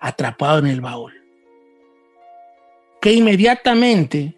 atrapado 0.00 0.60
en 0.60 0.68
el 0.68 0.80
baúl. 0.80 1.12
Que 3.00 3.14
inmediatamente 3.14 4.36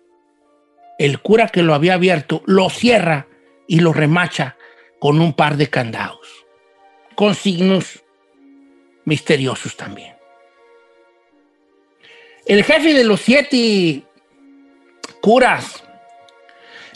el 0.98 1.20
cura 1.20 1.48
que 1.48 1.62
lo 1.62 1.74
había 1.74 1.94
abierto 1.94 2.42
lo 2.46 2.70
cierra 2.70 3.26
y 3.68 3.80
lo 3.80 3.92
remacha 3.92 4.56
con 5.02 5.20
un 5.20 5.32
par 5.32 5.56
de 5.56 5.68
candados, 5.68 6.46
con 7.16 7.34
signos 7.34 8.04
misteriosos 9.04 9.76
también. 9.76 10.14
El 12.46 12.62
jefe 12.62 12.94
de 12.94 13.02
los 13.02 13.20
siete 13.20 14.04
curas 15.20 15.82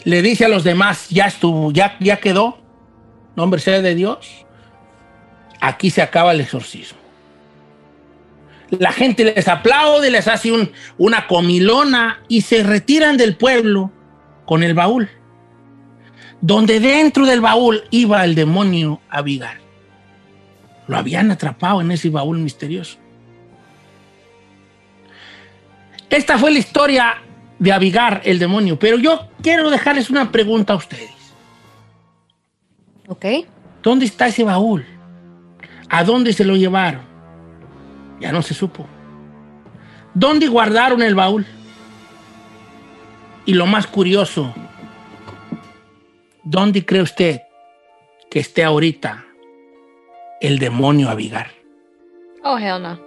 le 0.05 0.21
dice 0.21 0.45
a 0.45 0.47
los 0.47 0.63
demás, 0.63 1.09
ya 1.09 1.25
estuvo, 1.25 1.73
ya, 1.73 1.97
ya 1.99 2.21
quedó, 2.21 2.57
nombre 3.35 3.59
sea 3.59 3.81
de 3.81 3.93
Dios, 3.93 4.45
aquí 5.59 5.89
se 5.89 6.01
acaba 6.01 6.31
el 6.31 6.39
exorcismo. 6.39 6.99
La 8.69 8.93
gente 8.93 9.25
les 9.25 9.49
aplaude, 9.49 10.09
les 10.09 10.29
hace 10.29 10.53
una 10.97 11.27
comilona 11.27 12.23
y 12.29 12.39
se 12.39 12.63
retiran 12.63 13.17
del 13.17 13.35
pueblo 13.35 13.91
con 14.45 14.63
el 14.63 14.73
baúl, 14.75 15.09
donde 16.41 16.79
dentro 16.79 17.25
del 17.25 17.41
baúl 17.41 17.83
iba 17.89 18.23
el 18.23 18.35
demonio 18.35 19.01
Abigar. 19.09 19.57
Lo 20.87 20.97
habían 20.97 21.31
atrapado 21.31 21.81
en 21.81 21.91
ese 21.91 22.09
baúl 22.09 22.37
misterioso. 22.39 22.97
Esta 26.09 26.37
fue 26.37 26.51
la 26.51 26.59
historia 26.59 27.15
de 27.59 27.73
Abigar, 27.73 28.21
el 28.23 28.39
demonio. 28.39 28.79
Pero 28.79 28.97
yo 28.97 29.27
quiero 29.41 29.69
dejarles 29.69 30.09
una 30.09 30.31
pregunta 30.31 30.73
a 30.73 30.77
ustedes. 30.77 31.11
Ok. 33.07 33.25
¿Dónde 33.83 34.05
está 34.05 34.27
ese 34.27 34.43
baúl? 34.43 34.85
¿A 35.89 36.03
dónde 36.03 36.33
se 36.33 36.45
lo 36.45 36.55
llevaron? 36.55 37.01
Ya 38.19 38.31
no 38.31 38.41
se 38.41 38.53
supo. 38.53 38.87
¿Dónde 40.13 40.47
guardaron 40.47 41.01
el 41.01 41.15
baúl? 41.15 41.45
Y 43.45 43.53
lo 43.53 43.65
más 43.65 43.87
curioso, 43.87 44.53
¿dónde 46.49 46.85
cree 46.85 47.01
usted 47.01 47.41
que 48.31 48.39
esté 48.39 48.63
ahorita 48.63 49.25
el 50.39 50.59
demonio 50.59 51.09
Abigar? 51.09 51.51
Oh, 52.43 52.57
hell 52.57 52.81
no. 52.81 53.06